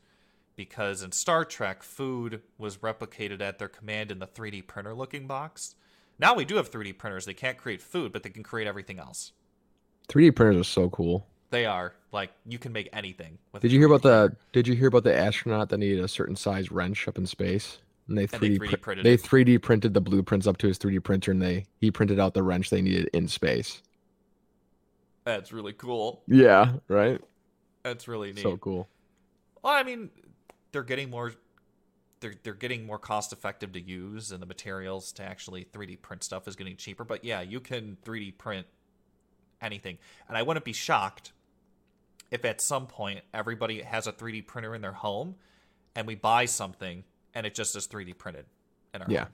[0.55, 5.27] because in Star Trek, food was replicated at their command in the 3D printer looking
[5.27, 5.75] box.
[6.17, 7.25] Now we do have 3D printers.
[7.25, 9.33] They can't create food, but they can create everything else.
[10.07, 11.27] 3D printers are so cool.
[11.55, 13.37] They are like you can make anything.
[13.53, 16.03] With Did you hear 3D about the Did you hear about the astronaut that needed
[16.03, 17.77] a certain size wrench up in space?
[18.09, 20.77] And they they 3D, 3D pri- printed they 3D printed the blueprints up to his
[20.77, 23.81] 3D printer, and they he printed out the wrench they needed in space.
[25.23, 26.23] That's really cool.
[26.27, 27.21] Yeah, right.
[27.83, 28.43] That's really neat.
[28.43, 28.89] So cool.
[29.63, 30.09] Well, I mean,
[30.73, 31.35] they're getting more.
[32.19, 36.21] They're they're getting more cost effective to use, and the materials to actually 3D print
[36.21, 37.05] stuff is getting cheaper.
[37.05, 38.67] But yeah, you can 3D print
[39.61, 41.31] anything, and I wouldn't be shocked
[42.31, 45.35] if at some point everybody has a 3D printer in their home,
[45.95, 48.45] and we buy something and it just is 3D printed
[48.93, 49.23] in our Yeah.
[49.25, 49.29] home.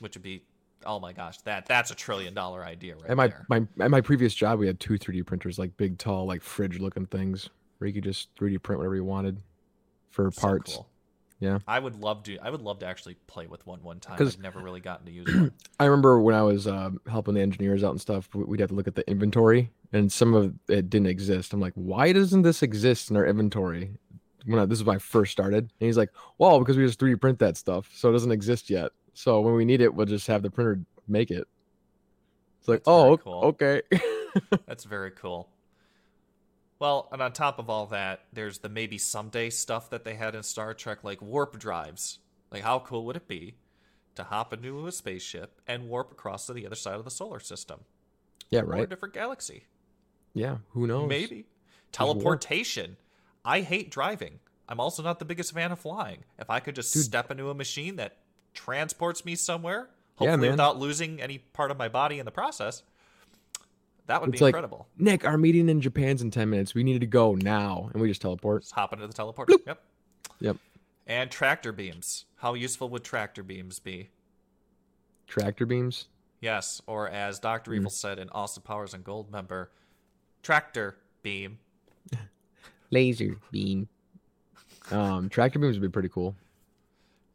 [0.00, 0.42] Which would be,
[0.86, 3.46] oh my gosh, that that's a trillion dollar idea right At my, there.
[3.48, 6.78] my at my previous job, we had two 3D printers, like big, tall, like fridge
[6.78, 9.40] looking things, where you could just 3D print whatever you wanted
[10.10, 10.74] for So parts.
[10.76, 10.88] cool.
[11.40, 11.58] Yeah.
[11.68, 12.36] I would love to.
[12.38, 14.16] I would love to actually play with one one time.
[14.20, 15.52] I've never really gotten to use one.
[15.80, 18.74] I remember when I was uh, helping the engineers out and stuff, we'd have to
[18.74, 21.52] look at the inventory, and some of it didn't exist.
[21.52, 23.96] I'm like, why doesn't this exist in our inventory?
[24.44, 27.00] When I, this is when I first started, and he's like, well, because we just
[27.00, 28.92] 3D print that stuff, so it doesn't exist yet.
[29.12, 31.46] So when we need it, we'll just have the printer make it.
[32.60, 33.40] It's like, That's oh, cool.
[33.44, 33.82] okay.
[34.66, 35.48] That's very cool.
[36.78, 40.34] Well, and on top of all that, there's the maybe someday stuff that they had
[40.34, 42.20] in Star Trek, like warp drives.
[42.52, 43.56] Like, how cool would it be
[44.14, 47.40] to hop into a spaceship and warp across to the other side of the solar
[47.40, 47.80] system?
[48.50, 48.80] yeah, right.
[48.80, 49.64] Or a different galaxy.
[50.38, 51.08] Yeah, who knows?
[51.08, 51.46] Maybe.
[51.92, 52.96] Teleportation.
[53.44, 54.38] I hate driving.
[54.68, 56.24] I'm also not the biggest fan of flying.
[56.38, 57.02] If I could just Dude.
[57.04, 58.18] step into a machine that
[58.54, 60.50] transports me somewhere, hopefully man.
[60.50, 62.82] without losing any part of my body in the process,
[64.06, 64.86] that would It's be like- incredible.
[64.98, 66.74] Nick, our meeting in Japan's in 10 minutes.
[66.74, 68.62] We needed to go now, and we just teleport.
[68.62, 69.54] Just hop into the teleporter.
[69.66, 69.82] Yep.
[70.40, 70.56] Yep.
[71.06, 72.26] And tractor beams.
[72.36, 74.10] How useful would tractor beams be?
[75.26, 76.06] Tractor beams.
[76.40, 77.70] Yes, or as Dr.
[77.72, 77.76] Hmm.
[77.78, 79.68] Evil said in Austin Powers and Goldmember,
[80.42, 81.58] tractor beam.
[82.90, 83.88] Laser beam.
[84.90, 86.34] Um, tractor beams would be pretty cool.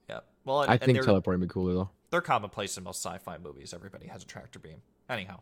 [0.09, 0.21] Yeah.
[0.45, 1.89] Well, and, I and think teleporting would be cooler though.
[2.09, 3.73] they're commonplace in most sci-fi movies.
[3.73, 4.81] Everybody has a tractor beam.
[5.09, 5.41] Anyhow,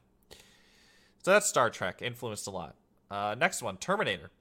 [1.23, 2.01] so that's Star Trek.
[2.01, 2.75] Influenced a lot.
[3.09, 4.31] Uh, next one, Terminator.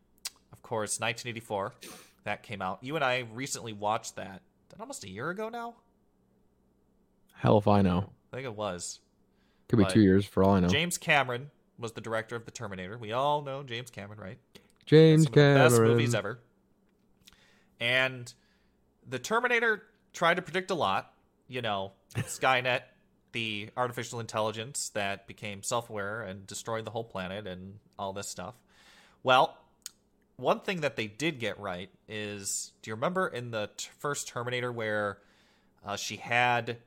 [0.52, 1.74] Of course, 1984.
[2.24, 2.78] That came out.
[2.82, 4.42] You and I recently watched that.
[4.70, 5.74] That almost a year ago now.
[7.34, 8.10] Hell if I know.
[8.32, 9.00] I think it was.
[9.68, 10.68] Could be But two years for all I know.
[10.68, 12.98] James Cameron was the director of the Terminator.
[12.98, 14.38] We all know James Cameron, right?
[14.86, 15.70] James some Cameron.
[15.70, 16.40] best movies ever.
[17.80, 18.32] And
[19.08, 21.12] the Terminator tried to predict a lot.
[21.48, 22.82] You know, Skynet,
[23.32, 28.54] the artificial intelligence that became self-aware and destroyed the whole planet and all this stuff.
[29.22, 29.56] Well,
[30.36, 34.28] one thing that they did get right is, do you remember in the t- first
[34.28, 35.18] Terminator where
[35.84, 36.78] uh, she had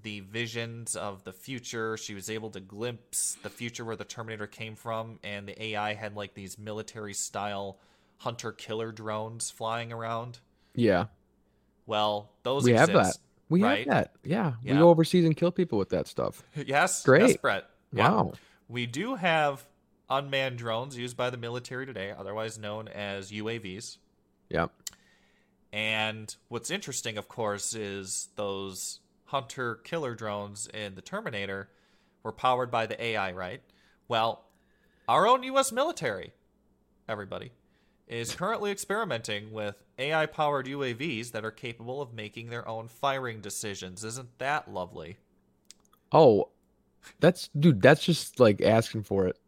[0.00, 1.96] the visions of the future.
[1.96, 5.94] She was able to glimpse the future where the Terminator came from, and the AI
[5.94, 7.78] had like these military style
[8.18, 10.38] hunter killer drones flying around.
[10.74, 11.06] Yeah,
[11.86, 13.16] Well, those we have that.
[13.48, 13.86] We right?
[13.86, 14.12] have that.
[14.24, 14.52] Yeah.
[14.64, 16.42] we go overseas and kill people with that stuff.
[16.56, 17.42] Yes, yes, Great.
[17.42, 17.64] Brett.
[17.92, 18.10] Yeah.
[18.10, 18.32] Wow.
[18.68, 19.66] We do have
[20.08, 23.98] unmanned drones used by the military today, otherwise known as UAVs.
[24.48, 24.70] Yep.
[25.74, 29.00] And what's interesting, of course, is those
[29.32, 31.70] hunter killer drones in the Terminator
[32.22, 33.62] were powered by the AI, right?
[34.06, 34.44] Well,
[35.08, 35.72] our own U.S.
[35.72, 36.34] military,
[37.08, 37.50] everybody,
[38.06, 43.40] is currently experimenting with AI powered UAVs that are capable of making their own firing
[43.40, 44.04] decisions.
[44.04, 45.16] Isn't that lovely?
[46.12, 46.50] Oh,
[47.18, 47.80] that's dude.
[47.80, 49.38] That's just like asking for it.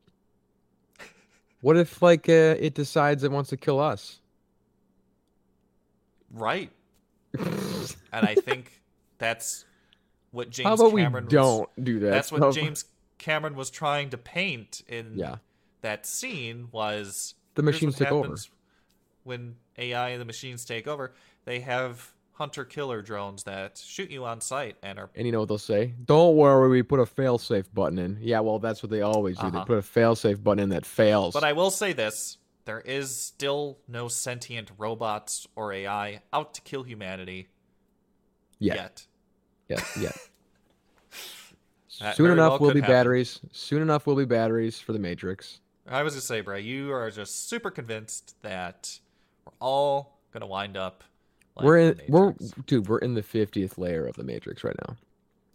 [1.61, 4.20] What if like uh, it decides it wants to kill us?
[6.33, 6.70] Right.
[7.38, 8.81] and I think
[9.18, 9.66] that's
[10.35, 12.11] what James How about Cameron we was- don't do that?
[12.11, 12.55] that's what?
[12.55, 12.85] James
[13.18, 15.37] Cameron was trying to paint in Yeah.
[15.81, 18.35] that scene was The machines take over.
[19.23, 24.25] When AI and the machines take over, they have hunter killer drones that shoot you
[24.25, 25.94] on sight and are And you know what they'll say?
[26.05, 28.18] Don't worry, we put a fail-safe button in.
[28.20, 29.47] Yeah, well, that's what they always do.
[29.47, 29.61] Uh-huh.
[29.61, 31.33] They put a fail-safe button in that fails.
[31.33, 36.61] But I will say this there is still no sentient robots or AI out to
[36.62, 37.49] kill humanity
[38.59, 39.07] yeah, yet.
[39.68, 40.12] Yeah, yeah.
[42.00, 42.92] That Soon very enough, well could be happen.
[42.94, 43.40] batteries.
[43.53, 45.61] Soon enough, we'll be batteries for the Matrix.
[45.88, 48.98] I was gonna say, Bray, you are just super convinced that
[49.46, 51.05] we're all gonna wind up.
[51.55, 52.53] Like we're in, the we're Matrix.
[52.66, 54.96] dude, we're in the fiftieth layer of the Matrix right now.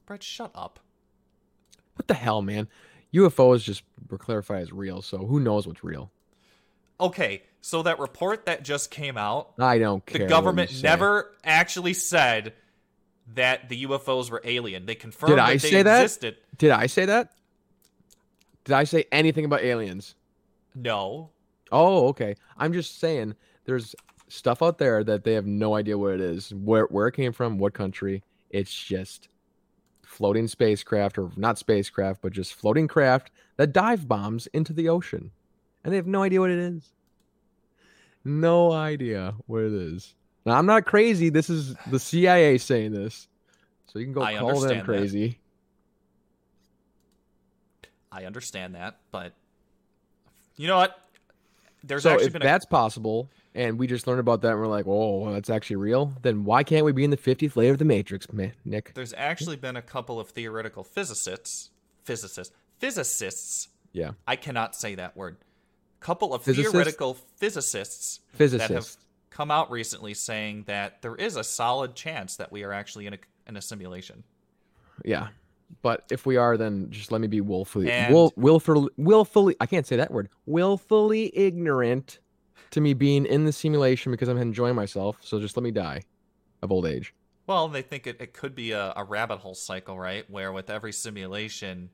[0.05, 0.79] Brett, shut up.
[1.95, 2.69] What the hell, man?
[3.13, 6.09] UFOs just were clarified as real, so who knows what's real?
[7.01, 10.19] Okay, so that report that just came out, I don't care.
[10.19, 10.83] the what you government say.
[10.83, 12.53] never actually said
[13.35, 14.85] that the UFOs were alien.
[14.85, 16.35] They confirmed Did I that they say that?
[16.57, 17.31] Did I say that?
[18.63, 20.15] Did I say anything about aliens?
[20.75, 21.29] No.
[21.71, 22.35] Oh, okay.
[22.57, 23.95] I'm just saying there's
[24.27, 27.33] stuff out there that they have no idea what it is, where where it came
[27.33, 28.23] from, what country.
[28.49, 29.29] It's just
[30.03, 35.31] floating spacecraft, or not spacecraft, but just floating craft that dive bombs into the ocean,
[35.83, 36.91] and they have no idea what it is.
[38.23, 40.15] No idea what it is.
[40.49, 41.29] Now I'm not crazy.
[41.29, 43.27] This is the CIA saying this,
[43.85, 44.85] so you can go I call them understand that.
[44.85, 45.39] crazy.
[48.11, 49.33] I understand that, but
[50.57, 50.99] you know what?
[51.83, 54.59] There's so actually if been a that's possible, and we just learned about that, and
[54.59, 57.71] we're like, "Oh, that's actually real," then why can't we be in the 50th layer
[57.71, 58.93] of the Matrix, man, Nick?
[58.95, 61.69] there's actually been a couple of theoretical physicists,
[62.03, 63.67] physicists, physicists.
[63.93, 65.37] Yeah, I cannot say that word.
[65.99, 66.71] Couple of Physicists?
[66.71, 68.97] theoretical physicists that have physicists.
[69.39, 73.13] Come out recently saying that there is a solid chance that we are actually in
[73.13, 74.21] a in a simulation.
[75.05, 75.29] Yeah,
[75.81, 79.55] but if we are, then just let me be willfully, And- will, willfully, willfully.
[79.61, 80.27] I can't say that word.
[80.45, 82.19] Willfully ignorant
[82.71, 85.15] to me being in the simulation because I'm enjoying myself.
[85.21, 86.01] So just let me die
[86.61, 87.13] of old age.
[87.47, 90.29] Well, they think it, it could be a, a rabbit hole cycle, right?
[90.29, 91.91] Where with every simulation,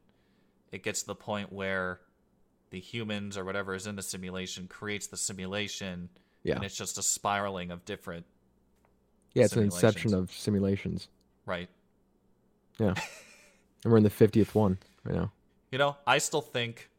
[0.71, 2.01] it gets to the point where
[2.71, 6.09] the humans or whatever is in the simulation creates the simulation,
[6.45, 8.25] Yeah, and it's just a spiraling of different,
[9.33, 9.43] yeah.
[9.45, 11.07] It's an inception of simulations.
[11.45, 11.67] right?
[12.79, 12.93] Yeah.
[13.83, 15.31] and we're in the 50th one right now.
[15.71, 16.89] You know, I still think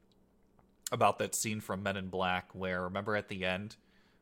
[0.92, 3.76] about that scene from Men in Black where remember at the end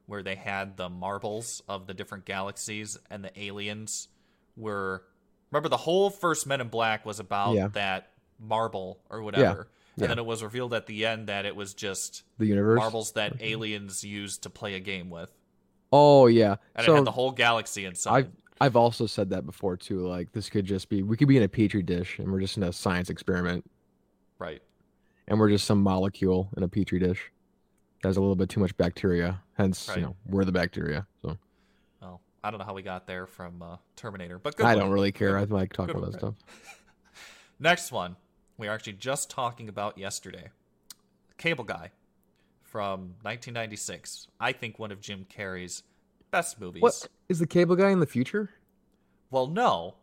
[0.06, 4.08] where they had the marbles of the different galaxies and the aliens
[4.56, 5.02] were
[5.50, 7.68] remember the whole first Men in Black was about Yeah.
[7.68, 9.68] that marble or whatever.
[9.96, 10.04] Yeah.
[10.04, 12.78] And then it was revealed at the end that it was just The universe.
[12.78, 15.30] marbles that aliens used to play a game with.
[15.92, 16.56] Oh yeah.
[16.74, 18.12] And it had the whole galaxy inside.
[18.12, 18.30] I've
[18.60, 20.06] I've also said that before too.
[20.06, 22.56] Like this could just be we could be in a petri dish and we're just
[22.56, 23.68] in a science experiment
[24.38, 24.62] right.
[25.28, 27.30] and we're just some molecule in a petri dish
[28.02, 29.40] that has a little bit too much bacteria.
[29.54, 29.98] Hence, Right.
[29.98, 31.06] you know, we're the bacteria.
[31.22, 31.38] So
[32.00, 34.84] Well, I don't know how we got there from uh, Terminator, but good I one.
[34.84, 35.38] don't really care.
[35.38, 36.34] I like talking Good about one, stuff.
[37.60, 38.16] Next one,
[38.58, 40.48] we were actually just talking about yesterday.
[41.38, 41.90] Cable Guy
[42.62, 44.28] from 1996.
[44.40, 45.82] I think one of Jim Carrey's
[46.30, 46.82] best movies.
[46.82, 48.50] What is the cable guy in the future?
[49.30, 49.94] Well, no,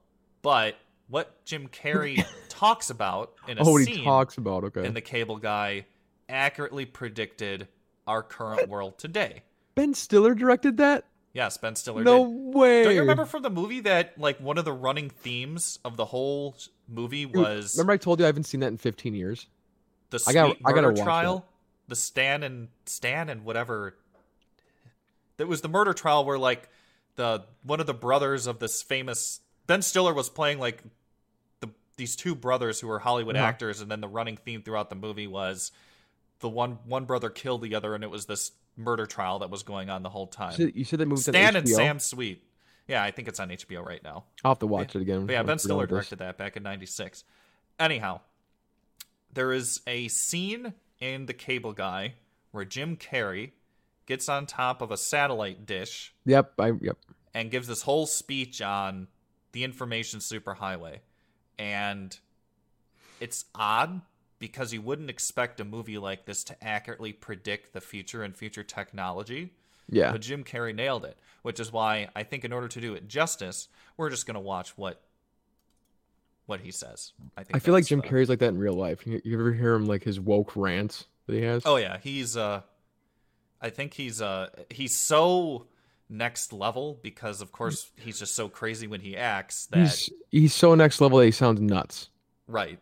[0.41, 0.75] but
[1.07, 4.63] what Jim Carrey talks about in a Oh, scene he talks about.
[4.65, 4.85] Okay.
[4.85, 5.85] in The Cable Guy
[6.29, 7.67] accurately predicted
[8.07, 9.43] our current world today.
[9.75, 11.05] ben Stiller directed that?
[11.33, 12.55] Yes, Ben Stiller No did.
[12.55, 12.83] way.
[12.83, 16.05] Don't you remember from the movie that like one of the running themes of the
[16.05, 16.55] whole
[16.91, 19.47] movie was Remember I told you I haven't seen that in 15 years?
[20.09, 21.45] the I gotta- I gotta murder trial,
[21.87, 23.95] the Stan and Stan and whatever.
[25.37, 26.69] That was the murder trial where like
[27.15, 30.83] the one of the brothers of this famous Ben Stiller was playing like
[31.61, 33.45] the these two brothers who were Hollywood Uh-huh.
[33.45, 35.71] actors, and then the running theme throughout the movie was
[36.39, 39.63] the one one brother killed the other, and it was this murder trial that was
[39.63, 40.51] going on the whole time.
[40.51, 42.43] You said, you said that movie's Stan and Sam Sweet.
[42.91, 44.25] Yeah, I think it's on HBO right now.
[44.43, 45.25] I'll have to watch it again.
[45.25, 47.23] But yeah, Ben Stiller directed that back in '96.
[47.79, 48.19] Anyhow,
[49.33, 52.15] there is a scene in The Cable Guy
[52.51, 53.51] where Jim Carrey
[54.07, 56.51] gets on top of a satellite dish Yep.
[56.59, 56.97] I yep.
[57.33, 59.07] and gives this whole speech on
[59.53, 60.97] the information superhighway.
[61.57, 62.19] And
[63.21, 64.01] it's odd
[64.37, 68.63] because you wouldn't expect a movie like this to accurately predict the future and future
[68.63, 69.53] technology.
[69.91, 70.11] Yeah.
[70.11, 73.07] But Jim Carrey nailed it, which is why I think in order to do it
[73.07, 75.01] justice, we're just going to watch what
[76.47, 77.13] what he says.
[77.37, 79.05] I think I feel like Jim uh, Carrey's like that in real life.
[79.05, 81.63] You, you ever hear him like his woke rants that he has?
[81.65, 82.61] Oh yeah, he's uh
[83.61, 85.67] I think he's uh he's so
[86.09, 90.53] next level because of course he's just so crazy when he acts that he's he's
[90.53, 92.09] so next level that he sounds nuts.
[92.47, 92.79] right.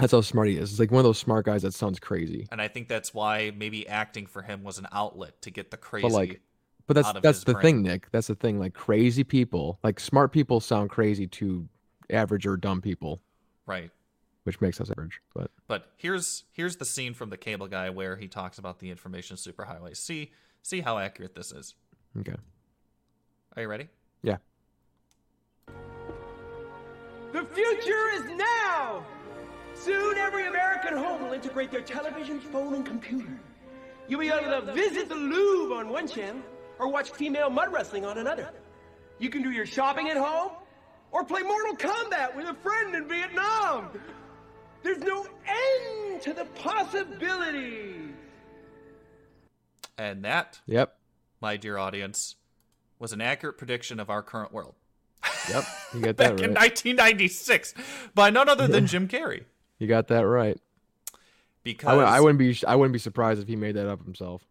[0.00, 0.70] That's how smart he is.
[0.70, 2.48] He's like one of those smart guys that sounds crazy.
[2.50, 5.76] And I think that's why maybe acting for him was an outlet to get the
[5.76, 6.40] crazy But like,
[6.86, 7.62] But that's that's the brain.
[7.62, 8.10] thing, Nick.
[8.10, 8.58] That's the thing.
[8.58, 11.68] Like crazy people, like smart people sound crazy to
[12.08, 13.20] average or dumb people,
[13.66, 13.90] right.
[14.44, 15.20] which makes us average.
[15.34, 18.90] But But here's here's the scene from the cable guy where he talks about the
[18.90, 19.96] information superhighway.
[19.96, 20.32] See
[20.62, 21.74] see how accurate this is.
[22.18, 22.36] okay.
[23.56, 23.88] Are you ready?
[24.22, 24.36] Yeah.
[27.32, 29.04] The future is now!
[29.80, 33.40] Soon every American home will integrate their television, phone, and computer.
[34.08, 36.42] You'll be able to visit the Louvre on one channel
[36.78, 38.50] or watch female mud wrestling on another.
[39.18, 40.52] You can do your shopping at home
[41.12, 43.88] or play Mortal Kombat with a friend in Vietnam.
[44.82, 48.10] There's no end to the possibilities.
[49.96, 50.96] And that, Yep.
[51.40, 52.36] my dear audience,
[52.98, 54.74] was an accurate prediction of our current world.
[55.48, 55.64] Yep.
[55.94, 57.74] You got that Back that in 1996
[58.14, 59.44] by none other than Jim Carrey.
[59.80, 60.60] You got that right.
[61.64, 64.04] Because I, would, I wouldn't be I wouldn't be surprised if he made that up
[64.04, 64.46] himself.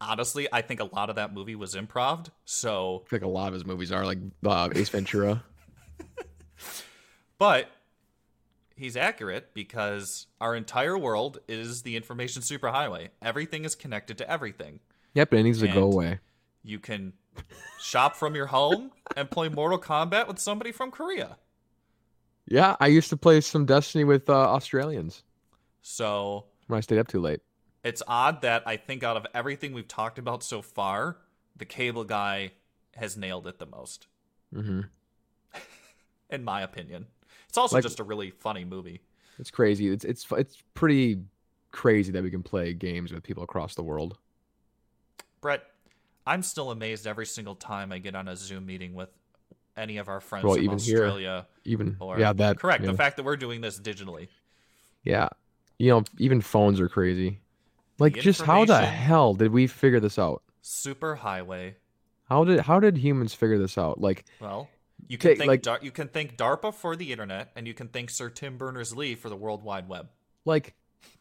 [0.00, 2.28] honestly, I think a lot of that movie was improv.
[2.44, 5.42] So, I like a lot of his movies are like uh, Ace Ventura.
[7.38, 7.70] but
[8.76, 13.08] he's accurate because our entire world is the information superhighway.
[13.22, 14.80] Everything is connected to everything.
[15.14, 16.18] Yep, and it needs to go away.
[16.62, 17.12] You can
[17.80, 21.38] shop from your home and play Mortal Kombat with somebody from Korea.
[22.48, 25.24] Yeah, I used to play some Destiny with uh, Australians
[25.82, 27.40] So when I stayed up too late.
[27.84, 31.18] it's odd that I think out of everything we've talked about so far,
[31.56, 32.52] the cable guy
[32.94, 34.06] has nailed it the most,
[34.54, 34.80] Mm-hmm.
[36.30, 37.06] in my opinion.
[37.48, 39.00] It's also Like- just a really funny movie.
[39.38, 39.88] It's crazy.
[39.88, 41.20] It's it's it's pretty
[41.72, 44.16] crazy that we can play games with people across the world.
[45.42, 45.62] Brett,
[46.26, 49.10] I'm still amazed every single time I get on a Zoom meeting with
[49.76, 51.46] any of our friends Well, even here, Australia.
[51.64, 52.84] Even Or yeah, that correct.
[52.84, 54.28] The fact that we're doing this digitally.
[55.04, 55.28] Yeah.
[55.78, 57.40] You know, even phones are crazy.
[57.98, 60.42] Like just how the hell did we figure this out?
[60.62, 61.76] Super highway.
[62.28, 64.00] How did how did humans figure this out?
[64.00, 64.68] Like Well,
[65.08, 67.74] you can Take, think like- Dar- you can think DARPA for the internet, and you
[67.74, 70.08] can thank Sir Tim Berners Lee for the World Wide Web.
[70.44, 70.74] like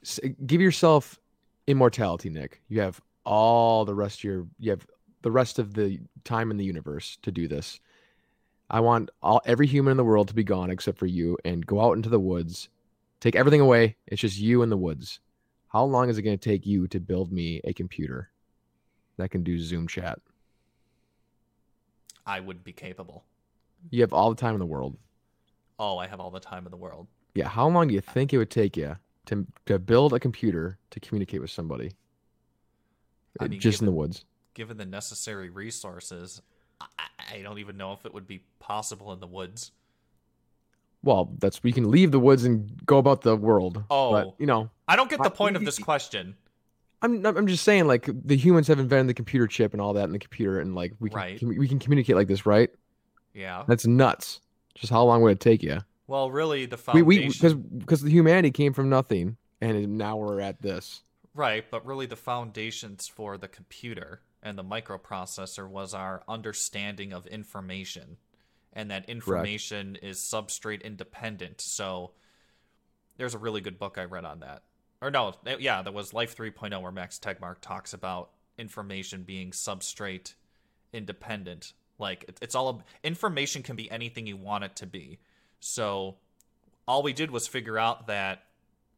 [0.03, 1.20] s- give yourself
[1.68, 2.62] immortality, Nick.
[2.70, 4.86] You have all the rest of your you have
[5.22, 7.80] the rest of the time in the universe to do this.
[8.70, 11.66] I want all every human in the world to be gone except for you and
[11.66, 12.70] go out into the woods.
[13.20, 13.97] Take everything away.
[14.07, 15.20] It's just you in the woods.
[15.68, 18.32] How long is it going to take you to build me a computer
[19.18, 20.20] that can do Zoom chat?
[22.26, 23.24] I would be capable.
[23.91, 24.97] You have all the time in the world.
[25.78, 27.07] Oh, I have all the time in the world.
[27.36, 28.95] Yeah, how long do you think it would take you
[29.26, 31.91] to to build a computer to communicate with somebody?
[33.39, 34.26] I Uh, mean, just in the woods.
[34.53, 36.41] Given the necessary resources,
[36.82, 36.86] I,
[37.34, 39.72] I- don't even know if it would be possible in the woods.
[41.04, 43.84] Well, that's we can leave the woods and go about the world.
[43.90, 44.12] Oh.
[44.12, 46.36] but, you know, I don't get the I- point of this question.
[47.02, 50.06] I'm I'm just saying like the humans have invented the computer chip and all that
[50.06, 51.40] in the computer, and like we can Right.
[51.40, 52.70] commu- we can communicate like this, right?
[53.34, 53.64] Yeah.
[53.68, 54.40] That's nuts.
[54.74, 55.80] Just how long would it take you?
[56.08, 57.06] Well, really, the foundation.
[57.06, 61.04] we because because the humanity came from nothing, and now we're at this.
[61.36, 67.26] Right, but really the foundations for the computer and the microprocessor was our understanding of
[67.26, 68.18] information.
[68.72, 71.62] And that information is substrate independent.
[71.62, 72.12] So
[73.18, 74.64] there's a really good book I read on that.
[75.02, 80.36] Or no, yeah, that was Life 3.0 where Max Tegmark talks about information being substrate
[80.93, 81.74] independent.
[81.98, 85.20] Like it's all information can be anything you want it to be.
[85.60, 86.18] So
[86.88, 88.43] all we did was figure out that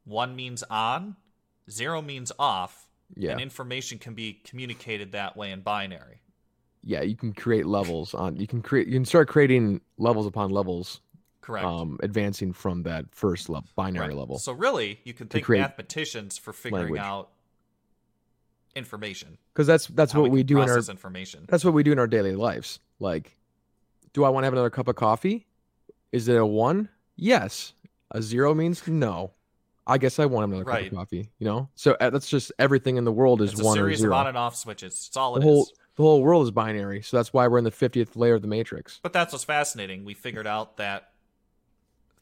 [0.04, 1.16] one means on,
[1.70, 6.22] zero means off, Yeah, and information can be communicated that way in binary.
[6.84, 7.02] yeah.
[7.02, 8.36] You can create levels on.
[8.38, 8.88] You can create.
[8.88, 11.02] You can start creating levels upon levels,
[11.42, 11.66] Correct.
[11.66, 14.18] um, advancing from that first level, binary Right.
[14.18, 14.38] level.
[14.40, 17.02] So really, you can create mathematicians for figuring language.
[17.02, 17.30] out
[18.76, 19.38] information.
[19.54, 21.46] Because that's that's what we can do in our information.
[21.48, 22.80] that's what we do in our daily lives.
[23.00, 23.36] Like,
[24.14, 25.48] do I want to have another cup of coffee?
[26.12, 26.90] Is it a one?
[27.16, 27.74] Yes.
[28.12, 29.32] A zero means no.
[29.90, 30.88] I guess I want another cup Right.
[30.92, 31.32] of coffee.
[31.40, 34.14] You know, so uh, that's just everything in the world is It's one or zero.
[34.16, 35.06] on and off switches.
[35.08, 35.74] It's all the it whole is.
[35.96, 37.02] the whole world is binary.
[37.02, 39.00] So that's why we're in the fiftieth layer of the matrix.
[39.02, 40.04] But that's what's fascinating.
[40.06, 41.12] We figured out that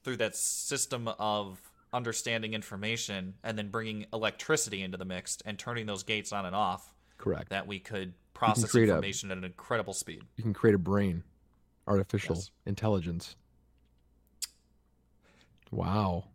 [0.04, 1.60] through that system of
[1.92, 6.56] understanding information and then bringing electricity into the mix and turning those gates on and
[6.56, 7.50] off, Correct.
[7.50, 10.22] that we could process create a- information at an incredible speed.
[10.36, 11.24] You can create a brain,
[11.88, 12.52] artificial Yes.
[12.66, 13.36] intelligence.
[15.72, 16.26] Wow.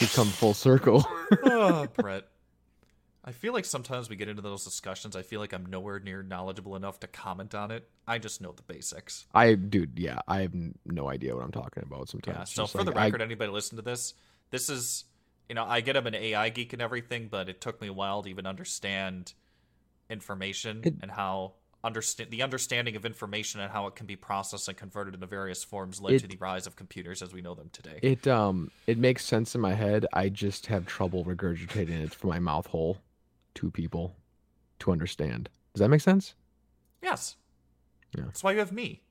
[0.00, 1.06] We've come full circle.
[1.44, 2.24] oh, Brett.
[3.24, 5.16] I feel like sometimes we get into those discussions.
[5.16, 7.88] I feel like I'm nowhere near knowledgeable enough to comment on it.
[8.06, 9.26] I just know the basics.
[9.34, 10.52] I, dude, yeah, I have
[10.84, 12.36] no idea what I'm talking about sometimes.
[12.38, 12.44] Yeah.
[12.44, 14.14] So Just for the like, I- record, anybody listen to this,
[14.50, 15.06] this is,
[15.48, 17.92] you know, I get I'm an AI geek and everything, but it took me a
[17.92, 19.32] while to even understand
[20.08, 21.54] information It- and how
[21.86, 25.62] understand the understanding of information and how it can be processed and converted into various
[25.62, 27.98] forms led to the rise of computers as we know them today.
[28.02, 30.04] It um it makes sense in my head.
[30.12, 32.98] I just have trouble regurgitating it from my mouth hole
[33.54, 34.16] to people
[34.80, 35.48] to understand.
[35.74, 36.34] Does that make sense?
[37.02, 37.36] yes.
[38.16, 38.24] Yeah.
[38.24, 39.02] That's why you have me.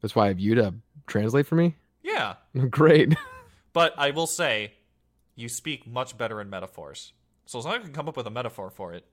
[0.00, 0.74] That's why I have you to
[1.06, 1.76] translate for me.
[2.02, 2.34] Yeah.
[2.70, 3.16] Great.
[3.72, 4.74] But I will say,
[5.34, 7.12] you speak much better in metaphors.
[7.46, 9.04] So as long as I can come up with a metaphor for it,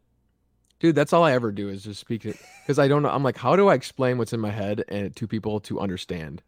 [0.79, 3.09] Dude, that's all I ever do is just speak it because I don't know.
[3.09, 6.41] I'm like, how do I explain what's in my head and to people to understand?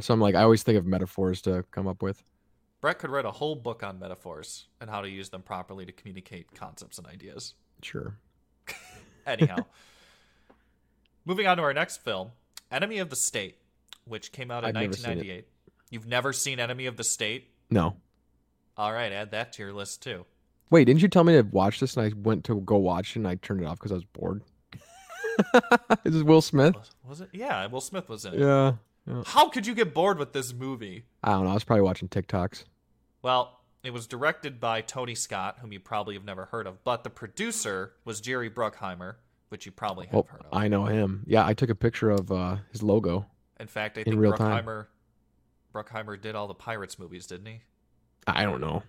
[0.00, 2.22] So I'm like, I always think of metaphors to come up with.
[2.80, 5.92] Brett could write a whole book on metaphors and how to use them properly to
[5.92, 7.54] communicate concepts and ideas.
[7.82, 8.16] Sure.
[9.26, 9.58] Anyhow,
[11.24, 12.32] moving on to our next film,
[12.70, 13.58] Enemy of the State,
[14.04, 15.46] which came out in I've never 1998.
[15.90, 17.50] You've never seen Enemy of the State?
[17.70, 17.96] No.
[18.76, 20.24] All right, add that to your list too.
[20.72, 23.16] Wait, didn't you tell me to watch this and I went to go watch it
[23.16, 24.42] and I turned it off because I was bored?
[26.04, 26.74] Is this Will Smith?
[26.74, 27.28] Was, was it?
[27.32, 28.40] Yeah, Will Smith was in it.
[28.40, 28.72] Yeah.
[29.06, 29.22] Yeah.
[29.26, 31.04] How could you get bored with this movie?
[31.22, 31.50] I don't know.
[31.50, 32.64] I was probably watching TikToks.
[33.20, 37.04] Well, it was directed by Tony Scott, whom you probably have never heard of, but
[37.04, 39.16] the producer was Jerry Bruckheimer,
[39.50, 40.46] which you probably have Oh, heard of.
[40.52, 41.24] I know him.
[41.26, 43.26] Yeah, I took a picture of uh, his logo.
[43.60, 44.64] In fact, I in think real time.
[44.64, 44.86] Bruckheimer
[45.74, 47.60] Bruckheimer did all the Pirates movies, didn't he?
[48.26, 48.82] I don't know.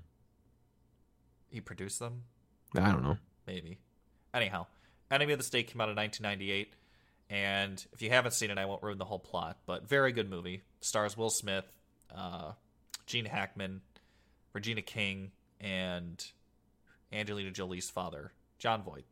[1.54, 2.24] He produced them,
[2.76, 3.18] I don't know.
[3.46, 3.78] maybe.
[4.34, 4.66] Anyhow,
[5.12, 6.74] Enemy of the State came out in 1998,
[7.30, 9.60] and if you haven't seen it, I won't ruin the whole plot.
[9.68, 10.64] But very good movie.
[10.82, 11.66] Stars Will Smith,
[12.14, 12.54] uh,
[13.06, 13.82] Gene Hackman,
[14.54, 15.32] Regina King,
[15.62, 16.26] and
[17.12, 19.06] Angelina Jolie's father, Jon Voight.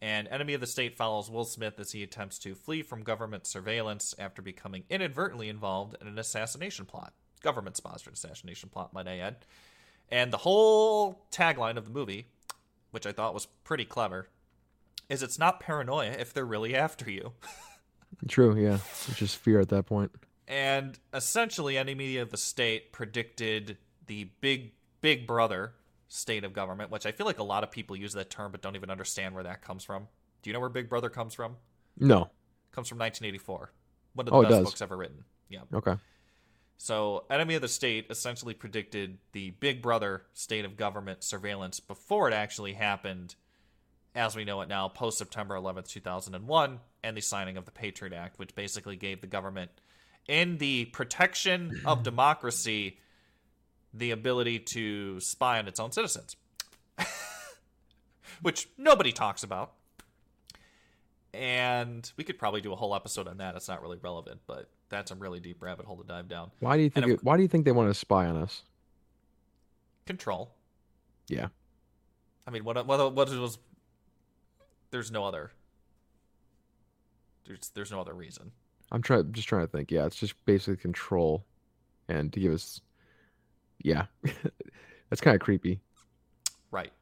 [0.00, 3.46] And Enemy of the State follows Will Smith as he attempts to flee from government
[3.46, 7.12] surveillance after becoming inadvertently involved in an assassination plot.
[7.42, 9.36] Government sponsored assassination plot, might I add.
[10.10, 12.28] And the whole tagline of the movie,
[12.90, 14.28] which I thought was pretty clever,
[15.08, 17.32] is it's not paranoia if they're really after you.
[18.28, 18.78] True, yeah.
[19.08, 20.12] It's just fear at that point.
[20.48, 25.72] And essentially, any media of the State predicted the big, big brother
[26.08, 28.62] state of government, which I feel like a lot of people use that term but
[28.62, 30.06] don't even understand where that comes from.
[30.42, 31.56] Do you know where Big Brother comes from?
[31.98, 32.30] No.
[32.70, 33.72] comes from 1984.
[34.14, 35.24] One of the Oh, it best books ever written.
[35.48, 35.62] Yeah.
[35.74, 35.96] Okay.
[36.78, 42.28] So, Enemy of the State essentially predicted the Big Brother state of government surveillance before
[42.28, 43.34] it actually happened,
[44.14, 48.12] as we know it now, post September 11th, 2001, and the signing of the Patriot
[48.12, 49.70] Act, which basically gave the government,
[50.28, 52.98] in the protection of democracy,
[53.94, 56.36] the ability to spy on its own citizens,
[58.42, 59.72] which nobody talks about.
[61.36, 63.56] And we could probably do a whole episode on that.
[63.56, 66.50] It's not really relevant, but that's a really deep rabbit hole to dive down.
[66.60, 68.62] Why do you think it, why do you think they want to spy on us?
[70.06, 70.50] Control.
[71.28, 71.48] Yeah.
[72.46, 73.58] I mean, what what what was?
[74.90, 75.50] There's no other.
[77.46, 78.52] There's there's no other reason.
[78.92, 79.90] I'm trying just trying to think.
[79.90, 81.44] Yeah, it's just basically control
[82.08, 82.80] and to give us
[83.82, 84.06] Yeah.
[85.10, 85.80] That's kind of creepy.
[86.70, 86.92] Right.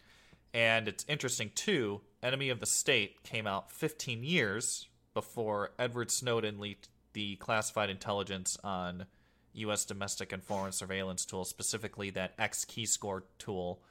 [0.52, 2.00] And it's interesting too.
[2.24, 8.56] Enemy of the State came out 15 years before Edward Snowden leaked the classified intelligence
[8.64, 9.04] on
[9.52, 9.84] U.S.
[9.84, 13.82] domestic and foreign surveillance tools, specifically that XKeyscore tool,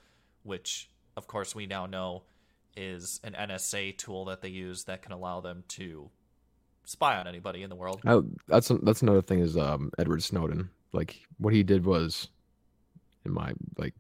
[0.42, 2.24] which, of course, we now know
[2.76, 6.10] is an NSA tool that they use that can allow them to
[6.86, 8.02] spy on anybody in the world.
[8.48, 10.70] That's that's another thing is um Edward Snowden.
[10.92, 12.30] Like what he did was
[13.26, 13.94] in my like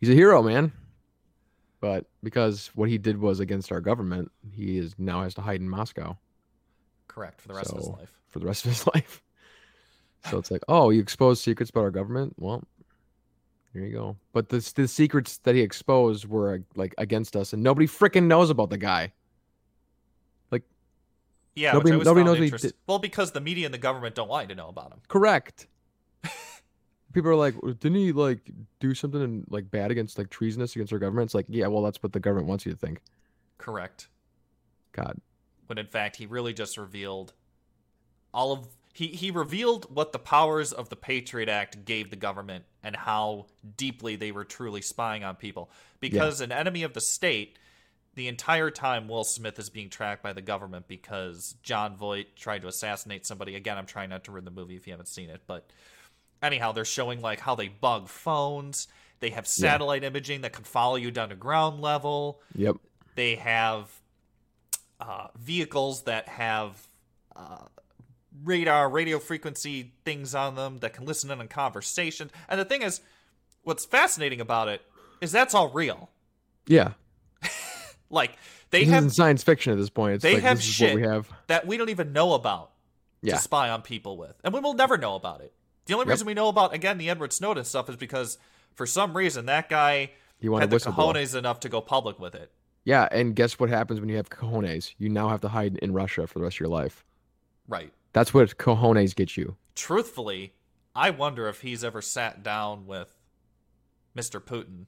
[0.00, 0.72] he's a hero, man.
[1.80, 5.60] But because what he did was against our government, he is now has to hide
[5.60, 6.16] in Moscow
[7.06, 8.12] Correct for the rest of his life.
[8.28, 9.22] for the rest of his life.
[10.28, 12.34] So it's like, oh, you exposed secrets about our government?
[12.38, 12.64] Well,
[13.72, 14.16] here you go.
[14.32, 18.24] But the the secrets that he exposed were uh, like against us, and nobody freaking
[18.24, 19.12] knows about the guy.
[20.50, 20.64] Like,
[21.54, 22.74] yeah, Nobody- which I always nobody knows he did.
[22.88, 25.00] Well, because the media and the government don't want you to know about him.
[25.06, 25.68] Correct.
[27.12, 28.50] People are like, didn't he like
[28.80, 31.26] do something in, like bad against like treasonous against our government?
[31.26, 33.00] It's like, yeah, well, that's what the government wants you to think.
[33.56, 34.08] Correct.
[34.92, 35.20] God,
[35.66, 37.32] when in fact he really just revealed
[38.32, 42.64] all of he he revealed what the powers of the Patriot Act gave the government
[42.82, 43.46] and how
[43.76, 45.70] deeply they were truly spying on people.
[46.00, 47.58] Because an enemy of the state,
[48.14, 52.62] the entire time Will Smith is being tracked by the government because Jon Voight tried
[52.62, 53.54] to assassinate somebody.
[53.54, 55.70] Again, I'm trying not to ruin the movie if you haven't seen it, but
[56.42, 58.88] anyhow, they're showing like how they bug phones.
[59.20, 62.76] They have satellite imaging that can follow you down to ground level yep,
[63.16, 63.90] they have
[65.00, 66.80] uh, vehicles that have
[67.34, 67.64] uh,
[68.44, 72.30] radar, radio frequency things on them that can listen in on conversations.
[72.48, 73.00] And the thing is,
[73.64, 74.82] what's fascinating about it
[75.20, 76.10] is that's all real.
[76.66, 76.92] yeah.
[78.10, 78.38] Like
[78.70, 80.14] they this have isn't science fiction at this point.
[80.14, 81.28] It's they like have this is shit what we have.
[81.48, 82.70] that we don't even know about
[83.20, 85.52] Yeah, to spy on people with, and we will never know about it.
[85.88, 86.10] The only Yep.
[86.12, 88.38] reason we know about again the Edward Snowden stuff is because
[88.74, 92.34] for some reason that guy you want had the cojones enough to go public with
[92.34, 92.52] it.
[92.84, 94.94] Yeah, and guess what happens when you have cojones?
[94.98, 97.04] You now have to hide in Russia for the rest of your life.
[97.66, 97.92] Right.
[98.12, 99.56] That's what cojones get you.
[99.74, 100.54] truthfully,
[100.94, 103.14] I wonder if he's ever sat down with
[104.16, 104.40] Mr.
[104.40, 104.86] Putin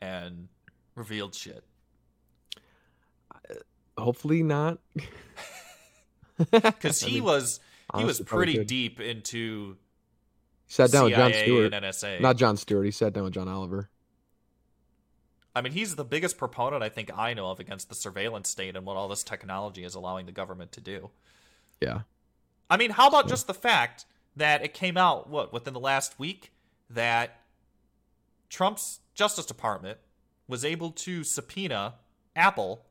[0.00, 0.48] and
[0.94, 1.64] revealed shit.
[3.34, 3.54] Uh,
[3.98, 4.78] hopefully not.
[6.50, 7.60] Because he mean, was
[7.96, 9.76] he was honestly, probably pretty deep into
[10.72, 11.74] Sat down with Jon Stewart.
[11.74, 12.18] and NSA.
[12.22, 12.86] Not Jon Stewart.
[12.86, 13.90] He sat down with John Oliver.
[15.54, 18.74] I mean, he's the biggest proponent I think I know of against the surveillance state
[18.74, 21.10] and what all this technology is allowing the government to do.
[21.82, 22.00] Yeah.
[22.70, 26.18] I mean, how about just the fact that it came out what within the last
[26.18, 26.52] week
[26.88, 27.42] that
[28.48, 29.98] Trump's Justice Department
[30.48, 31.96] was able to subpoena
[32.34, 32.86] Apple,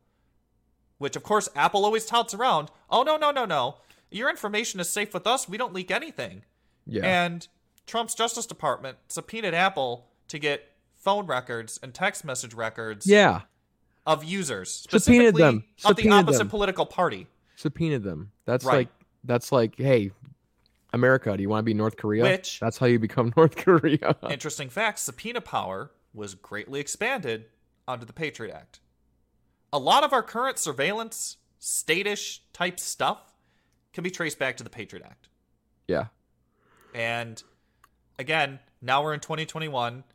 [1.00, 2.70] which of course Apple always touts around.
[2.92, 3.78] Oh no no no no!
[4.12, 5.50] your information is safe with us.
[5.50, 6.44] We don't leak anything.
[6.86, 7.06] Yeah.
[7.06, 7.48] And
[7.92, 10.64] Trump's Justice Department subpoenaed Apple to get
[10.96, 13.42] phone records and text message records yeah.
[14.08, 15.02] of users, Subpoenaed
[15.36, 15.64] specifically them.
[15.84, 16.50] of the opposite them.
[16.50, 17.28] political party.
[17.58, 18.32] Subpoenaed them.
[18.46, 18.76] That's Right.
[18.78, 18.88] like
[19.26, 20.12] that's like, hey,
[20.94, 22.24] America, do you want to be North Korea?
[22.24, 24.16] Which- that's how you become North Korea.
[24.30, 27.48] Interesting fact: subpoena power was greatly expanded
[27.90, 28.80] under the Patriot Act.
[29.74, 33.34] A lot of our current surveillance, statish type stuff
[33.92, 35.28] can be traced back to the Patriot Act.
[35.90, 36.06] yeah.
[36.94, 37.44] And
[38.22, 40.06] again, now we're in 2021.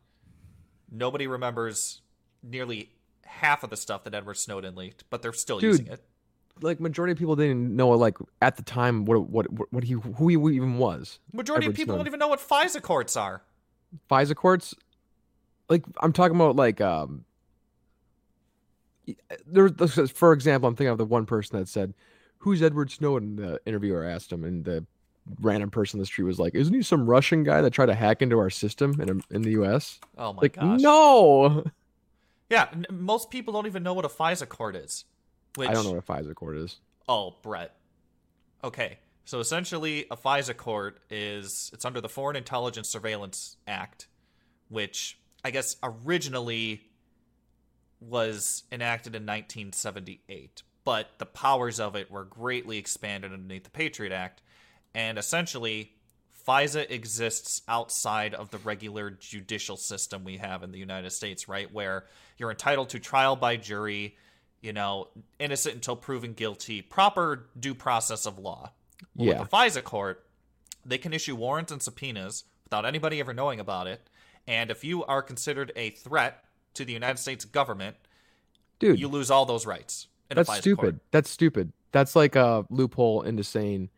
[0.91, 2.01] Nobody remembers
[2.41, 2.89] nearly
[3.25, 5.79] half of the stuff that Edward Snowden leaked, but they're still Dude.
[5.79, 6.01] using it.
[6.59, 10.27] Like majority of people didn't know like at the time what what what, he who
[10.27, 11.19] he even was.
[11.31, 11.99] Majority Edward of people Snowden.
[11.99, 13.43] don't even know what FISA courts are.
[14.09, 14.73] FISA courts,
[15.69, 17.25] like I'm talking about, like um,
[19.45, 19.69] there.
[19.69, 21.93] For example, I'm thinking of the one person that said,
[22.39, 24.83] "Who's Edward Snowden?" The interviewer asked him, and the
[25.39, 27.95] random person in the street was like, "Isn't he some Russian guy that tried to
[27.95, 30.79] hack into our system in um, in the U.S.?" Oh my like, gosh.
[30.81, 31.63] no,
[32.49, 35.05] Yeah, n- most people don't even know what a FISA court is.
[35.55, 36.77] Which, I don't know what a FISA court is.
[37.09, 37.75] Oh, Brett.
[38.63, 38.99] Okay.
[39.25, 44.07] So essentially, a FISA court is it's under the Foreign Intelligence Surveillance Act,
[44.69, 46.83] which I guess originally
[47.99, 54.13] was enacted in 1978, but the powers of it were greatly expanded underneath the Patriot
[54.13, 54.41] Act,
[54.97, 55.91] and essentially,
[56.47, 61.71] FISA exists outside of the regular judicial system we have in the United States, right?
[61.71, 62.05] Where
[62.39, 64.17] you're entitled to trial by jury,
[64.59, 68.71] you know, innocent until proven guilty, proper due process of law.
[69.15, 69.39] Well, Yeah.
[69.41, 70.25] With the FISA court,
[70.83, 74.09] they can issue warrants and subpoenas without anybody ever knowing about it.
[74.47, 76.43] And if you are considered a threat
[76.73, 77.97] to the United States government,
[78.79, 80.07] Dude, you lose all those rights.
[80.31, 80.81] In a that's FISA stupid.
[80.81, 80.95] Court.
[81.11, 81.71] That's stupid.
[81.91, 83.89] That's like a loophole into saying,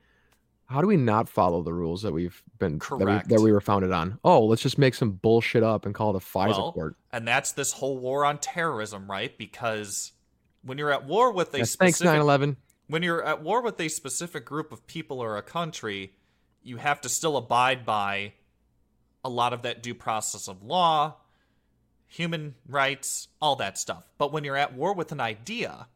[0.70, 3.60] how do we not follow the rules that we've been that we, that we were
[3.60, 4.20] founded on?
[4.24, 6.96] Oh, let's just make some bullshit up and call it a FISA Well, court.
[7.12, 9.36] And that's this whole war on terrorism, right?
[9.36, 10.12] Because
[10.62, 12.56] when you're at war with a Yes, thanks, 9/11.
[12.88, 16.14] when you're at war with a specific group of people or a country,
[16.62, 18.34] you have to still abide by
[19.26, 21.16] a lot of that due process of law,
[22.06, 24.04] human rights, all that stuff.
[24.20, 25.88] But when you're at war with an idea,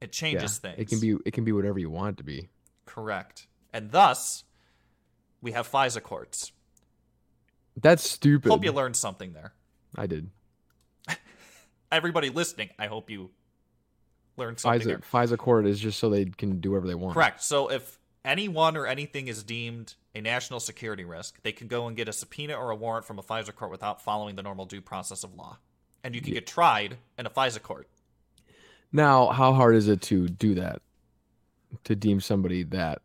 [0.00, 0.74] it changes things.
[0.78, 2.48] It can be it can be whatever you want it to be.
[2.98, 3.46] Correct.
[3.72, 4.44] And thus,
[5.40, 6.52] we have FISA courts.
[7.80, 8.50] That's stupid.
[8.50, 9.52] Hope you learned something there.
[9.94, 10.30] I did.
[11.92, 13.30] Everybody listening, I hope you
[14.36, 14.98] learned something there.
[14.98, 17.14] FISA FISA court is just so they can do whatever they want.
[17.14, 17.42] Correct.
[17.42, 21.96] So if anyone or anything is deemed a national security risk, they can go and
[21.96, 24.80] get a subpoena or a warrant from a FISA court without following the normal due
[24.80, 25.58] process of law.
[26.02, 27.88] And you can get tried in a FISA court.
[28.92, 30.82] Now, how hard is it to do that?
[31.84, 33.02] To deem somebody that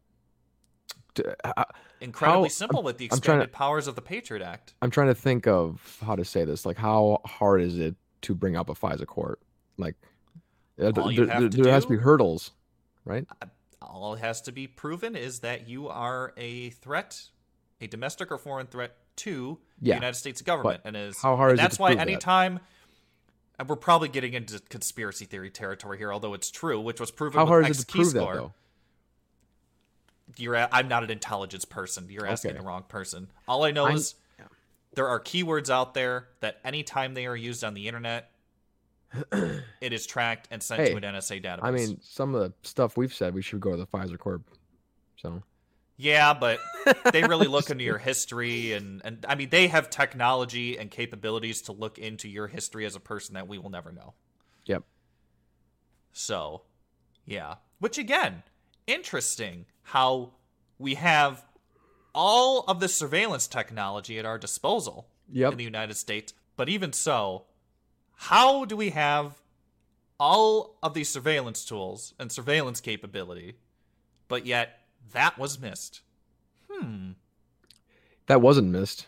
[1.15, 1.63] to, I- uh, uh,
[2.01, 4.73] Incredibly How- simple with the I'm trying to- expanded powers of the Patriot Act.
[4.81, 6.65] I'm trying to think of how to say this.
[6.65, 9.39] Like, how hard is it to bring up a FISA court?
[9.77, 9.95] Like,
[10.81, 12.51] uh, All th- you there, there has to be hurdles,
[13.05, 13.25] right?
[13.41, 13.45] Uh,
[13.81, 17.21] all it has to be proven is that you are a threat,
[17.79, 20.81] a domestic or foreign threat to Yeah, the United States government.
[20.83, 22.05] And is how hard and is that's why prove that?
[23.63, 27.37] And we're probably getting into conspiracy theory territory here, although it's true, which was proven
[27.37, 28.33] How with hard is it to prove score.
[28.33, 28.53] that though?
[30.35, 30.55] You're.
[30.55, 32.07] A- I'm not an intelligence person.
[32.09, 32.59] You're asking Okay.
[32.59, 33.29] the wrong person.
[33.47, 34.15] All I know I'm- is
[34.95, 38.31] there are keywords out there that anytime they are used on the internet,
[39.31, 41.59] it is tracked and sent Hey, to an NSA database.
[41.63, 44.41] I mean, some of the stuff we've said, we should go to the FISA court.
[45.15, 45.41] So
[46.03, 46.59] yeah, but
[47.11, 51.61] they really look into your history and and I mean they have technology and capabilities
[51.63, 54.13] to look into your history as a person that we will never know.
[54.65, 54.83] Yep.
[56.11, 56.63] So,
[57.25, 57.55] yeah.
[57.79, 58.43] Which again,
[58.85, 60.33] interesting how
[60.77, 61.45] we have
[62.13, 65.53] all of the surveillance technology at our disposal Yep.
[65.53, 67.45] in the United States, but even so,
[68.15, 69.41] how do we have
[70.19, 73.55] all of these surveillance tools and surveillance capability,
[74.27, 76.01] but yet that was missed?
[76.71, 77.11] Hmm.
[78.27, 79.07] that wasn't missed.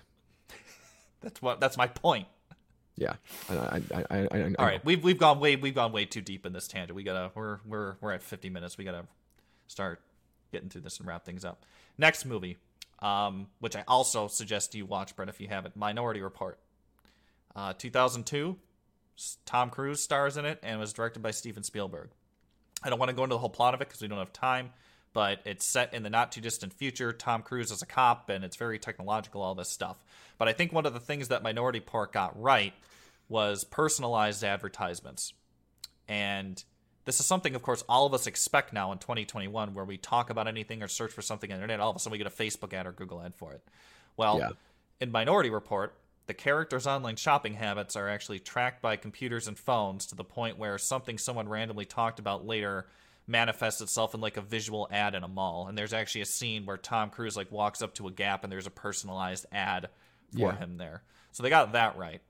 [1.22, 2.28] That's what that's my point.
[2.96, 3.16] Yeah.
[3.50, 6.46] I, I, I, I, All right, we've we've gone way we've gone way too deep
[6.46, 6.96] in this tangent.
[6.96, 8.78] We gotta we're we're we're at 50 minutes.
[8.78, 9.06] We gotta
[9.68, 10.02] start
[10.52, 11.66] getting through this and wrap things up.
[11.98, 12.58] Next movie,
[13.00, 15.76] um, which I also suggest you watch, Brett, if you haven't.
[15.76, 16.60] Minority Report,
[17.56, 18.58] uh, 2002.
[19.46, 22.10] Tom Cruise stars in it and was directed by Steven Spielberg.
[22.84, 24.34] I don't want to go into the whole plot of it because we don't have
[24.34, 24.72] time,
[25.16, 27.14] but it's set in the not too distant future.
[27.14, 29.96] Tom Cruise is a cop and it's very technological, all this stuff.
[30.38, 32.74] But I think one of the things that Minority Report got right
[33.30, 35.32] was personalized advertisements.
[36.10, 36.62] And
[37.06, 40.30] this is something, of course, all of us expect now in 2021, where we talk
[40.30, 42.28] about anything or search for something on the internet, all of a sudden we get
[42.28, 43.66] a Facebook ad or Google ad for it.
[44.18, 44.50] Well, Yeah.
[45.00, 45.96] in Minority Report,
[46.28, 50.58] the character's online shopping habits are actually tracked by computers and phones to the point
[50.58, 52.88] where something someone randomly talked about later
[53.28, 55.68] manifests itself in like a visual ad in a mall.
[55.68, 58.52] And there's actually a scene where Tom Cruise like walks up to a Gap and
[58.52, 59.90] there's a personalized ad
[60.32, 60.58] for Yeah.
[60.58, 61.04] him there.
[61.32, 62.22] So they got that right.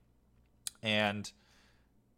[0.82, 1.30] And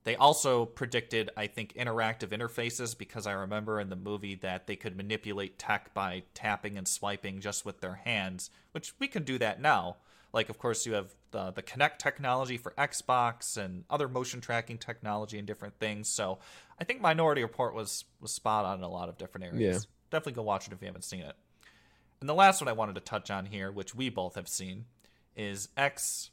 [0.05, 4.77] they also predicted, I think, interactive interfaces because I remember in the movie that they
[4.77, 9.39] could manipulate tech by tapping and swiping just with their hands, which we can do
[9.39, 9.97] that now.
[10.33, 14.79] Like, of course, you have the, the Kinect technology for Xbox and other motion tracking
[14.79, 16.09] technology and different things.
[16.09, 16.39] So
[16.79, 19.85] I think Minority Report was, was spot on in a lot of different areas.
[19.85, 19.91] Yeah.
[20.11, 21.35] Definitely go watch it if you haven't seen it.
[22.21, 24.87] And the last one I wanted to touch on here, which we both have seen,
[25.37, 26.31] is it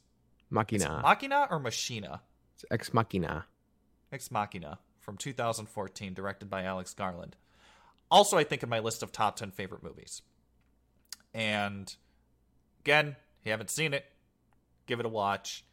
[0.49, 1.01] Machina.
[1.01, 2.21] Machina or Machina?
[2.55, 3.45] It's Ex Machina.
[4.11, 7.35] Ex Machina from 2014, directed by Alex Garland.
[8.09, 10.21] Also, I think in my list of top 10 favorite movies.
[11.33, 11.93] And
[12.81, 13.15] again,
[13.45, 14.05] you haven't seen it,
[14.87, 15.63] give it a watch.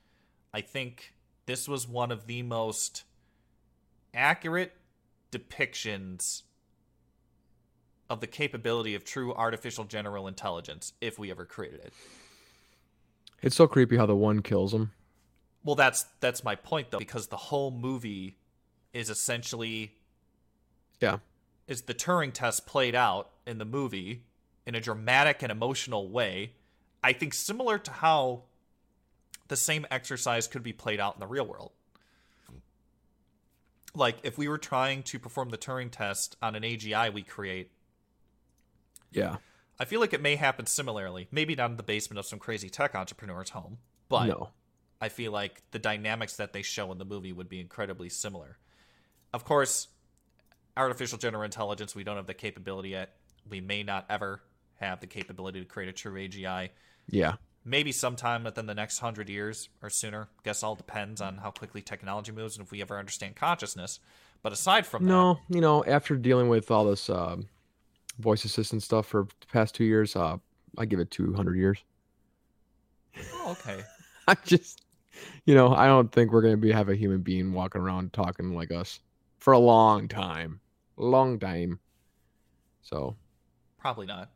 [0.53, 1.15] I think
[1.47, 3.05] this was one of the most
[4.15, 4.73] accurate
[5.31, 6.43] depictions
[8.11, 11.93] of the capability of true artificial general intelligence if we ever created it.
[13.41, 14.93] It's so creepy how the one kills him.
[15.65, 18.37] Well, that's that's my point though, because the whole movie
[18.93, 19.93] is essentially
[21.01, 21.19] Yeah.
[21.67, 24.25] is the Turing test played out in the movie
[24.67, 26.53] in a dramatic and emotional way.
[27.03, 28.45] I think similar to how
[29.49, 31.73] the same exercise could be played out in the real world.
[33.95, 37.71] Like if we were trying to perform the Turing test on an AGI we create,
[39.11, 39.37] Yeah.
[39.79, 41.29] I feel like it may happen similarly.
[41.31, 43.79] Maybe not in the basement of some crazy tech entrepreneur's home,
[44.09, 44.51] but no.
[45.01, 48.59] I feel like the dynamics that they show in the movie would be incredibly similar.
[49.35, 49.89] Of course,
[50.77, 53.17] artificial general intelligence, we don't have the capability yet.
[53.49, 54.43] We may not ever
[54.77, 56.71] have the capability to create a true AGI.
[57.13, 57.35] Yeah.
[57.65, 60.29] Maybe sometime within the next hundred years or sooner.
[60.43, 64.01] Guess all depends on how quickly technology moves and if we ever understand consciousness.
[64.43, 67.49] But aside from that No, you know, after dealing with all this um
[68.19, 70.39] voice assistant stuff for the past two years, uh,
[70.77, 71.85] I give it 200 years.
[73.35, 73.83] oh, okay.
[74.29, 74.83] I just,
[75.45, 78.55] you know, I don't think we're gonna be have a human being walking around talking
[78.55, 79.01] like us
[79.39, 80.61] for a long time,
[80.97, 81.79] long time.
[82.83, 83.17] So
[83.79, 84.31] Probably not.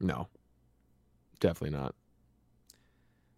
[0.00, 0.28] no,
[1.40, 1.94] definitely not.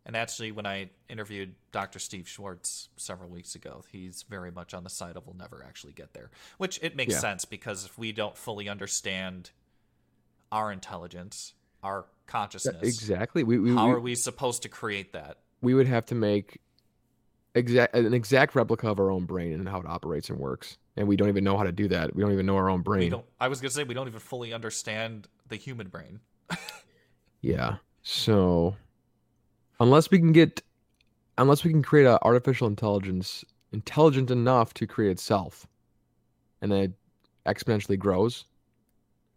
[0.04, 2.00] And actually, when I interviewed Dr.
[2.00, 5.92] Steve Schwartz several weeks ago, he's very much on the side of we'll never actually
[5.92, 6.30] get there.
[6.58, 7.20] Which it makes Yeah.
[7.20, 9.50] sense because if we don't fully understand
[10.50, 13.44] our intelligence, our consciousness, Exactly.
[13.44, 15.38] We we, how we, are we supposed to create that?
[15.60, 16.60] we would have to make
[17.54, 21.06] exact an exact replica of our own brain and how it operates and works, and
[21.06, 22.16] we don't even know how to do that.
[22.16, 23.10] We don't even know our own We brain.
[23.10, 23.24] don't.
[23.38, 26.18] I was gonna say we don't even fully understand the human brain.
[27.40, 27.76] Yeah.
[28.02, 28.76] So
[29.80, 30.62] unless we can get
[31.38, 35.66] unless we can create an artificial intelligence intelligent enough to create itself
[36.60, 36.92] and then it
[37.46, 38.44] exponentially grows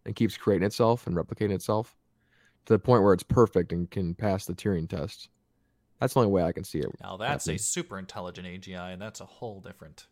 [0.05, 1.95] and keeps creating itself and replicating itself
[2.65, 5.29] to the point where it's perfect and can pass the Turing test.
[5.99, 6.87] That's the only way I can see it.
[7.01, 10.07] Now that's a super intelligent AGI, and that's a whole different,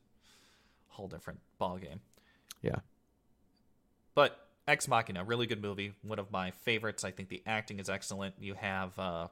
[0.88, 2.00] whole different ball game.
[2.62, 2.78] Yeah.
[4.16, 7.04] But Ex Machina, really good movie, one of my favorites.
[7.04, 8.36] I think the acting is excellent.
[8.40, 9.28] You have uh,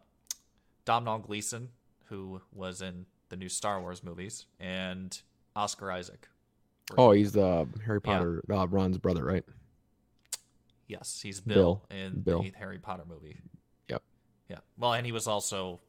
[0.85, 1.69] Domhnall Gleeson,
[2.05, 5.17] who was in the new Star Wars movies, and
[5.55, 6.27] Oscar Isaac.
[6.97, 8.13] Oh, he's the Harry Yeah.
[8.17, 9.45] Potter uh, Ron's brother, right?
[10.87, 11.97] Yes, he's Bill, Bill.
[11.97, 12.41] in Bill.
[12.43, 13.37] the Harry Potter movie.
[13.87, 14.01] Yep.
[14.49, 14.57] Yeah.
[14.77, 15.79] Well, and he was also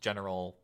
[0.00, 0.56] General.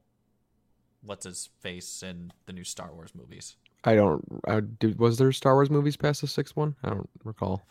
[1.03, 3.55] What's his face in the new Star Wars movies?
[3.85, 4.25] I don't.
[4.49, 6.75] I, did, was there Star Wars movies past the sixth one?
[6.83, 7.63] I don't recall.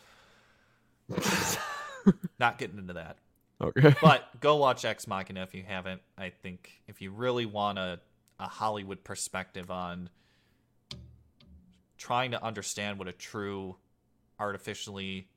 [2.39, 3.18] Not getting into that.
[3.61, 3.95] Okay.
[4.01, 6.01] but go watch Ex Machina if you haven't.
[6.18, 7.99] I think if you really want a,
[8.39, 10.09] a Hollywood perspective on
[11.97, 13.78] trying to understand what a true
[14.39, 15.30] artificially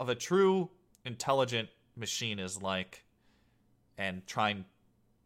[0.00, 0.70] of a true
[1.04, 3.04] intelligent machine is like
[3.96, 4.64] and trying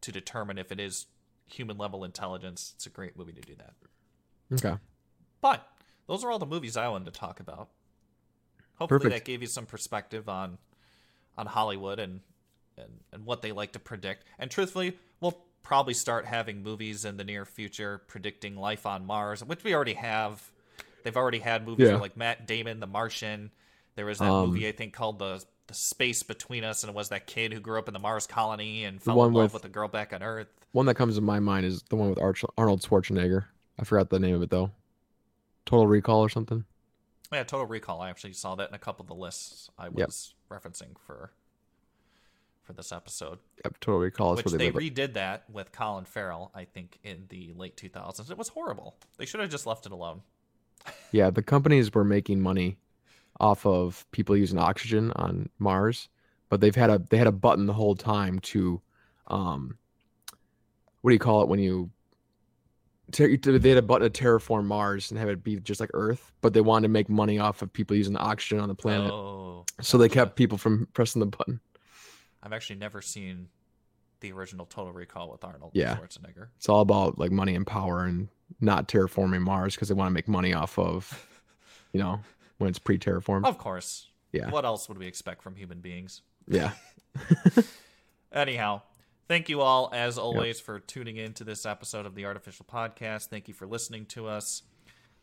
[0.02, 1.06] to determine if it is
[1.46, 3.74] human level intelligence, it's a great movie to do that.
[4.52, 4.78] Okay.
[5.40, 5.66] But
[6.06, 7.70] those are all the movies I wanted to talk about.
[8.80, 9.14] Hopefully Perfect.
[9.14, 10.58] that gave you some perspective on
[11.38, 12.20] on Hollywood and,
[12.76, 14.24] and and what they like to predict.
[14.38, 19.44] And truthfully, we'll probably start having movies in the near future predicting life on Mars,
[19.44, 20.50] which we already have.
[21.04, 21.96] They've already had movies Yeah.
[21.96, 23.50] like Matt Damon, The Martian.
[23.96, 26.96] There was that Um, movie I think called the the Space Between Us, and it
[26.96, 29.62] was that kid who grew up in the Mars colony and fell in love with-
[29.62, 30.48] with a girl back on Earth.
[30.72, 33.44] One that comes to my mind is the one with Arch- Arnold Schwarzenegger.
[33.78, 34.72] I forgot the name of it though.
[35.66, 36.64] Total Recall or something.
[37.32, 38.00] Yeah, Total Recall.
[38.00, 39.94] I actually saw that in a couple of the lists I Yep.
[40.08, 41.32] was referencing for
[42.62, 43.38] for this episode.
[43.64, 47.52] Yep, Total Recall Which they they, redid that with Colin Farrell, I think, in the
[47.56, 48.30] late 2000s.
[48.30, 48.96] It was horrible.
[49.16, 50.22] They should have just left it alone.
[51.12, 52.78] Yeah, the companies were making money
[53.38, 56.08] off of people using oxygen on Mars,
[56.48, 58.80] but they've had a they had a button the whole time to,
[59.26, 59.76] um,
[61.02, 61.90] what do you call it when you?
[63.12, 66.32] Ter- They had a button to terraform Mars and have it be just like Earth,
[66.40, 69.64] but they wanted to make money off of people using oxygen on the planet, Oh,
[69.80, 71.60] so they kept people from pressing the button.
[72.42, 73.48] I've actually never seen
[74.20, 75.96] the original Total Recall with Arnold Yeah.
[75.96, 76.48] Schwarzenegger.
[76.56, 78.28] It's all about like money and power and
[78.60, 81.26] not terraforming Mars because they want to make money off of,
[81.92, 82.20] you know,
[82.58, 83.44] when it's pre-terraformed.
[83.46, 84.08] Of course.
[84.32, 84.50] Yeah.
[84.50, 86.22] What else would we expect from human beings?
[86.46, 86.72] Yeah.
[88.32, 88.82] Anyhow,
[89.30, 93.28] thank you all, as always, for tuning in to this episode of the Artificial Podcast.
[93.28, 94.62] Thank you for listening to us.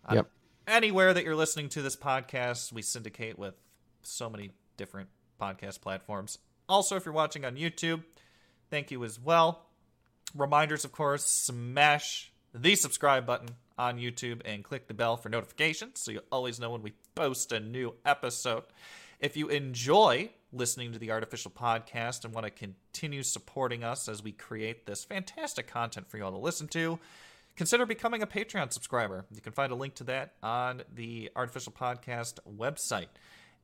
[0.06, 0.32] On Yep.
[0.66, 3.56] Anywhere that you're listening to this podcast, we syndicate with
[4.04, 5.10] so many different
[5.42, 6.38] podcast platforms.
[6.70, 8.02] Also, if you're watching on YouTube,
[8.70, 9.66] thank you as well.
[10.34, 16.00] Reminders, of course, smash the subscribe button on YouTube and click the bell for notifications
[16.00, 18.64] so you always know when we post a new episode.
[19.20, 24.24] If you enjoy listening to the Artificial Podcast and want to continue supporting us as
[24.24, 26.98] we create this fantastic content for you all to listen to,
[27.56, 29.26] consider becoming a Patreon subscriber.
[29.34, 33.08] You can find a link to that on the Artificial Podcast website.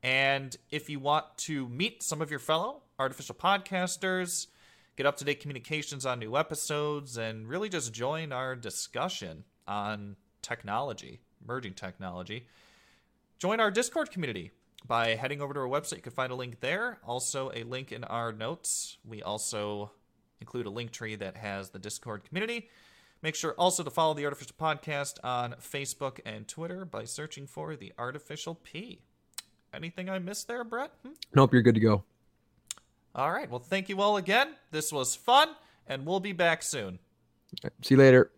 [0.04, 4.46] And if you want to meet some of your fellow artificial podcasters,
[4.96, 10.14] get up to date communications on new episodes, and really just join our discussion on
[10.42, 12.46] technology, merging technology,
[13.40, 14.52] join our Discord community
[14.86, 15.96] by heading over to our website.
[15.96, 18.98] You can find a link there, also a link in our notes.
[19.04, 19.90] We also
[20.40, 22.68] include a link tree that has the Discord community.
[23.22, 27.74] Make sure also to follow the Artificial Podcast on Facebook and Twitter by searching for
[27.74, 29.00] the Artificial P.
[29.72, 30.92] Anything I missed there, Brett?
[31.02, 31.12] Hmm?
[31.34, 32.04] Nope, you're good to go.
[33.14, 33.48] All right.
[33.48, 34.54] Well, thank you all again.
[34.70, 35.48] This was fun,
[35.86, 36.98] and we'll be back soon.
[37.82, 38.30] See you later.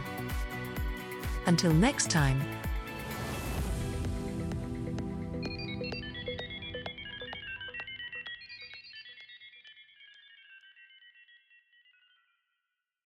[1.47, 2.41] Until next time,